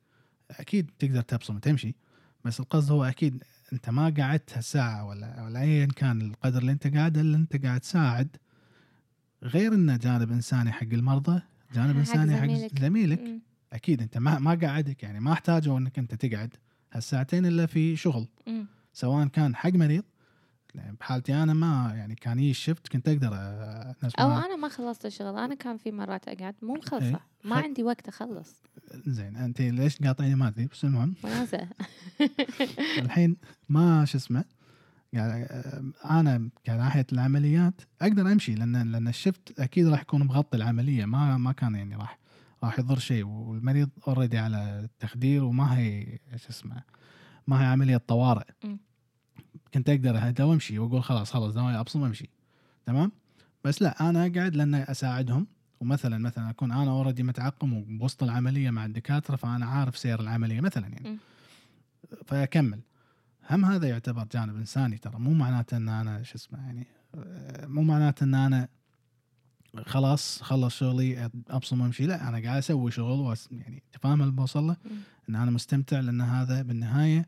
أكيد 0.51 0.91
تقدر 0.99 1.21
تبصم 1.21 1.55
وتمشي 1.55 1.95
بس 2.45 2.59
القصد 2.59 2.91
هو 2.91 3.03
أكيد 3.03 3.43
أنت 3.73 3.89
ما 3.89 4.13
قعدت 4.17 4.53
هالساعة 4.57 5.05
ولا 5.05 5.43
ولا 5.43 5.61
ايا 5.61 5.85
كان 5.85 6.21
القدر 6.21 6.61
اللي 6.61 6.71
أنت 6.71 6.87
قاعدة 6.95 7.21
اللي 7.21 7.37
أنت 7.37 7.65
قاعد 7.65 7.79
تساعد 7.79 8.37
غير 9.43 9.73
انه 9.73 9.97
جانب 9.97 10.31
إنساني 10.31 10.71
حق 10.71 10.83
المرضى 10.83 11.41
جانب 11.73 11.93
حق 11.93 11.99
إنساني 11.99 12.35
حق 12.35 12.45
زميلك. 12.45 12.79
زميلك 12.79 13.19
مم. 13.19 13.41
أكيد 13.73 14.01
أنت 14.01 14.17
ما 14.17 14.39
ما 14.39 14.51
قعدك 14.63 15.03
يعني 15.03 15.19
ما 15.19 15.33
احتاجوا 15.33 15.77
إنك 15.79 15.99
أنت 15.99 16.15
تقعد 16.15 16.53
هالساعتين 16.93 17.45
إلا 17.45 17.65
في 17.65 17.95
شغل. 17.95 18.27
سواء 18.93 19.27
كان 19.27 19.55
حق 19.55 19.69
مريض 19.69 20.03
يعني 20.77 20.97
بحالتي 20.99 21.33
أنا 21.43 21.53
ما 21.53 21.93
يعني 21.95 22.15
كان 22.15 22.39
يجي 22.39 22.51
الشفت 22.51 22.87
كنت 22.87 23.07
أقدر 23.07 23.29
نفس 24.03 24.15
أو 24.15 24.29
ما 24.29 24.45
أنا 24.45 24.55
ما 24.55 24.69
خلصت 24.69 25.05
الشغل 25.05 25.37
أنا 25.37 25.55
كان 25.55 25.77
في 25.77 25.91
مرات 25.91 26.27
أقعد 26.27 26.55
مو 26.61 26.75
إيه. 26.93 27.11
ما 27.43 27.55
خل- 27.55 27.63
عندي 27.63 27.83
وقت 27.83 28.07
أخلص 28.07 28.63
زين 29.07 29.35
انت 29.35 29.61
ليش 29.61 29.97
قاطعيني 29.97 30.35
ما 30.35 30.47
أدري 30.47 30.65
بس 30.65 30.83
المهم 30.85 31.15
الحين 32.97 33.37
ما 33.69 34.05
شو 34.05 34.17
اسمه 34.17 34.45
يعني 35.13 35.43
آه، 35.43 35.91
أنا 36.05 36.49
كناحية 36.65 37.05
العمليات 37.13 37.81
أقدر 38.01 38.21
أمشي 38.31 38.55
لأن 38.55 38.91
لأن 38.91 39.07
الشفت 39.07 39.59
أكيد 39.59 39.87
راح 39.87 40.01
يكون 40.01 40.23
مغطي 40.23 40.57
العملية 40.57 41.05
ما 41.05 41.37
ما 41.37 41.51
كان 41.51 41.75
يعني 41.75 41.95
راح 41.95 42.19
راح 42.63 42.79
يضر 42.79 42.99
شيء 42.99 43.23
والمريض 43.25 43.89
اوريدي 44.07 44.37
على 44.37 44.79
التخدير 44.83 45.43
وما 45.43 45.77
هي 45.77 46.19
شو 46.35 46.49
اسمه 46.49 46.83
ما 47.47 47.61
هي 47.61 47.65
عملية 47.65 47.97
طوارئ. 47.97 48.45
كنت 49.73 49.89
أقدر 49.89 50.17
اهدى 50.17 50.43
وأمشي 50.43 50.79
وأقول 50.79 51.03
خلاص 51.03 51.31
خلاص 51.31 51.55
ناوي 51.55 51.79
ابصم 51.79 52.01
وأمشي. 52.01 52.29
تمام؟ 52.85 53.11
بس 53.63 53.81
لا 53.81 54.09
أنا 54.09 54.19
أقعد 54.25 54.55
لأن 54.55 54.75
أساعدهم. 54.75 55.47
ومثلا 55.79 56.17
مثلا 56.17 56.49
أكون 56.49 56.71
أنا 56.71 56.91
اوريدي 56.91 57.23
متعقم 57.23 57.73
وبوسط 57.73 58.23
العملية 58.23 58.69
مع 58.69 58.85
الدكاترة 58.85 59.35
فأنا 59.35 59.65
عارف 59.65 59.97
سير 59.97 60.19
العملية 60.19 60.61
مثلا 60.61 60.87
يعني. 60.87 61.09
مم. 61.09 61.17
فأكمل. 62.25 62.79
هم 63.49 63.65
هذا 63.65 63.89
يعتبر 63.89 64.27
جانب 64.31 64.55
إنساني 64.55 64.97
ترى. 64.97 65.19
مو 65.19 65.33
معناته 65.33 65.77
إن 65.77 65.89
أنا 65.89 66.23
شو 66.23 66.35
اسمه 66.35 66.59
يعني 66.65 66.87
مو 67.67 67.81
معناته 67.81 68.23
إن 68.23 68.35
أنا 68.35 68.67
خلاص 69.85 70.41
خلص 70.41 70.75
شغلي 70.75 71.29
أبصم 71.49 71.81
وأمشي. 71.81 72.05
لا 72.05 72.29
أنا 72.29 72.41
قاعد 72.41 72.57
أسوي 72.57 72.91
شغل 72.91 73.37
يعني 73.51 73.83
تفهم 73.91 74.21
اللي 74.21 74.33
بوصل 74.33 74.67
له. 74.67 74.77
إن 75.29 75.35
أنا 75.35 75.51
مستمتع 75.51 75.99
لأن 75.99 76.21
هذا 76.21 76.61
بالنهاية 76.61 77.27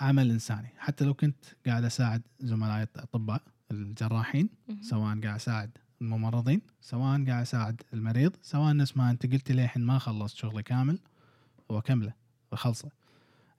عمل 0.00 0.30
إنساني. 0.30 0.68
حتى 0.78 1.04
لو 1.04 1.14
كنت 1.14 1.44
قاعد 1.66 1.84
أساعد 1.84 2.22
زملائي 2.40 2.82
الأطباء 2.96 3.42
الجراحين. 3.70 4.48
سواء 4.80 5.20
قاعد 5.20 5.34
أساعد 5.34 5.70
الممرضين 6.02 6.62
سواء 6.80 7.24
قاعد 7.26 7.40
أساعد 7.42 7.82
المريض 7.94 8.36
سواء 8.42 8.76
نفس 8.76 8.96
ما 8.96 9.10
أنت 9.10 9.26
قلت 9.32 9.52
لي 9.52 9.64
الحين 9.64 9.82
ما 9.86 9.98
خلصت 9.98 10.36
شغلي 10.36 10.62
كامل 10.62 10.98
واكمله 11.68 12.12
واخلصه 12.52 12.90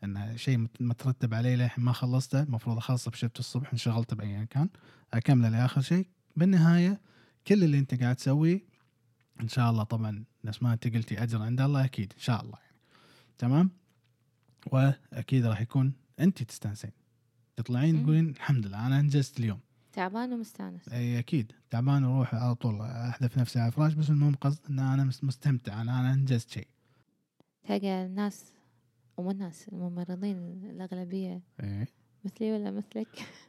انه 0.03 0.35
شيء 0.35 0.57
مت- 0.57 0.81
مترتب 0.81 1.33
عليه 1.33 1.55
للحين 1.55 1.83
ما 1.83 1.91
خلصته 1.91 2.43
المفروض 2.43 2.77
أخلصه 2.77 3.11
بشفت 3.11 3.39
الصبح 3.39 3.71
انشغلت 3.71 4.13
بايا 4.13 4.43
كان 4.43 4.69
أكمله 5.13 5.49
لآخر 5.49 5.81
شيء. 5.81 6.07
بالنهاية 6.35 7.01
كل 7.47 7.63
اللي 7.63 7.79
أنت 7.79 8.01
قاعد 8.01 8.15
تسويه 8.15 8.61
إن 9.41 9.47
شاء 9.47 9.69
الله 9.69 9.83
طبعا 9.83 10.23
نفس 10.45 10.63
ما 10.63 10.73
أنت 10.73 10.87
قلتي 10.87 11.23
أجر 11.23 11.41
عند 11.41 11.61
الله 11.61 11.85
أكيد 11.85 12.13
إن 12.15 12.19
شاء 12.21 12.41
الله 12.41 12.57
يعني. 12.65 12.77
تمام؟ 13.37 13.69
وأكيد 14.71 15.45
راح 15.45 15.61
يكون 15.61 15.93
انت 16.19 16.43
تستانسين 16.43 16.91
تطلعين. 17.55 18.03
تقولين 18.03 18.29
الحمد 18.29 18.67
لله 18.67 18.87
أنا 18.87 18.99
أنجزت 18.99 19.39
اليوم. 19.39 19.59
تعبان 19.93 20.33
ومستأنس. 20.33 20.89
أي 20.89 21.19
أكيد. 21.19 21.51
تعبان 21.69 22.03
وأروح 22.03 22.35
على 22.35 22.55
طول 22.55 22.81
أحذف 22.81 23.37
نفسي 23.37 23.59
على 23.59 23.67
الفراش 23.67 23.93
بس 23.93 24.09
المهم 24.09 24.35
قصد 24.35 24.59
إن 24.69 24.79
أنا 24.79 25.03
مس- 25.03 25.23
مستمتع 25.23 25.81
أنا 25.81 25.99
أنا 25.99 26.13
أنجزت 26.13 26.49
شيء. 26.49 26.67
تلقى 27.67 28.05
الناس 28.05 28.45
ومو 29.17 29.31
الناس 29.31 29.67
الممرضين 29.67 30.37
الأغلبية. 30.69 31.41
اي 31.63 31.85
مثلي 32.25 32.51
ولا 32.51 32.71
مثلك؟ 32.71 33.07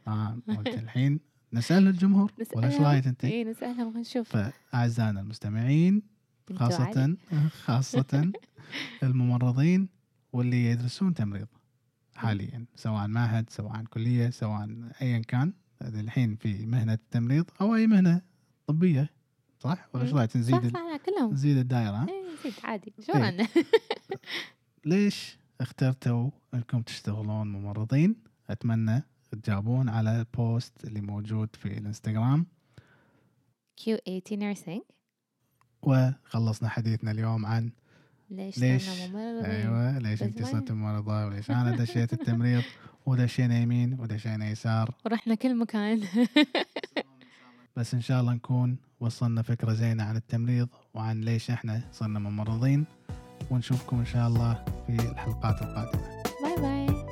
آه 0.08 0.38
قلت 0.48 0.68
الحين 0.68 1.20
نسأل 1.52 1.88
الجمهور 1.88 2.32
ولا 2.56 2.66
إيش. 2.66 2.80
رأيك 2.80 3.06
أنت؟ 3.06 3.24
اي 3.24 3.44
نسألهم 3.44 3.96
ونشوف. 3.96 4.36
فأعزائنا 4.36 5.20
المستمعين. 5.20 6.02
خاصة 6.54 7.16
خاصة 7.64 8.32
الممرضين 9.02 9.88
واللي 10.32 10.64
يدرسون 10.64 11.14
تمريض. 11.14 11.46
حاليا 12.16 12.66
سواء 12.76 13.06
معهد 13.06 13.50
سواء 13.50 13.84
كلية 13.84 14.30
سواء 14.30 14.68
ايا 15.02 15.18
كان 15.18 15.52
الحين 15.82 16.36
في 16.36 16.66
مهنة 16.66 16.92
التمريض 16.92 17.44
أو 17.60 17.74
أي 17.74 17.86
مهنة 17.86 18.22
طبية 18.66 19.10
صح؟ 19.58 19.88
ولا 19.94 20.04
إيش. 20.04 20.12
رايك 20.12 20.36
نزيد 20.36 20.72
صح 20.72 20.96
كلهم 21.06 21.32
نزيد 21.32 21.56
الدائرة 21.56 21.96
ها؟ 21.96 22.06
اي 22.08 22.24
نسيت 22.34 22.64
عادي 22.64 22.92
شو. 23.06 23.12
عنا 23.12 23.48
ليش 24.84 25.38
اخترتوا 25.60 26.30
إنكم 26.54 26.82
تشتغلون 26.82 27.52
ممرضين؟ 27.52 28.16
أتمنى 28.50 29.02
تجاوبون 29.32 29.88
على 29.88 30.18
البوست 30.20 30.84
اللي 30.84 31.00
موجود 31.00 31.56
في 31.56 31.66
الإنستغرام 31.78 32.46
QAT 33.80 34.36
nursing 34.38 34.82
وخلصنا 35.82 36.68
حديثنا 36.68 37.10
اليوم 37.10 37.46
عن 37.46 37.72
ليش, 38.36 38.58
ليش؟ 38.58 38.82
صرنا 38.90 39.06
ممرضين 39.06 39.50
أيوه 39.50 39.98
ليش 39.98 40.22
ما- 40.22 40.46
صرت 40.46 40.72
ممرضة؟ 40.72 41.26
وليش 41.26 41.50
أنا 41.50 41.76
دشيت 41.82 42.12
التمريض؟ 42.12 42.62
ودشينا 43.06 43.58
يمين 43.58 44.00
ودشينا 44.00 44.50
يسار. 44.50 44.94
ورحنا 45.06 45.34
كل 45.34 45.56
مكان. 45.58 46.00
بس 47.76 47.94
إن 47.94 48.00
شاء 48.00 48.20
الله 48.20 48.32
نكون 48.32 48.76
وصلنا 49.00 49.42
فكرة 49.42 49.72
زينة 49.72 50.04
عن 50.04 50.16
التمريض 50.16 50.68
وعن 50.94 51.20
ليش 51.20 51.50
إحنا 51.50 51.80
صرنا 51.92 52.18
ممرضين. 52.18 52.84
ونشوفكم 53.50 53.98
إن 53.98 54.06
شاء 54.06 54.28
الله 54.28 54.64
في 54.86 54.92
الحلقات 55.10 55.62
القادمة. 55.62 57.03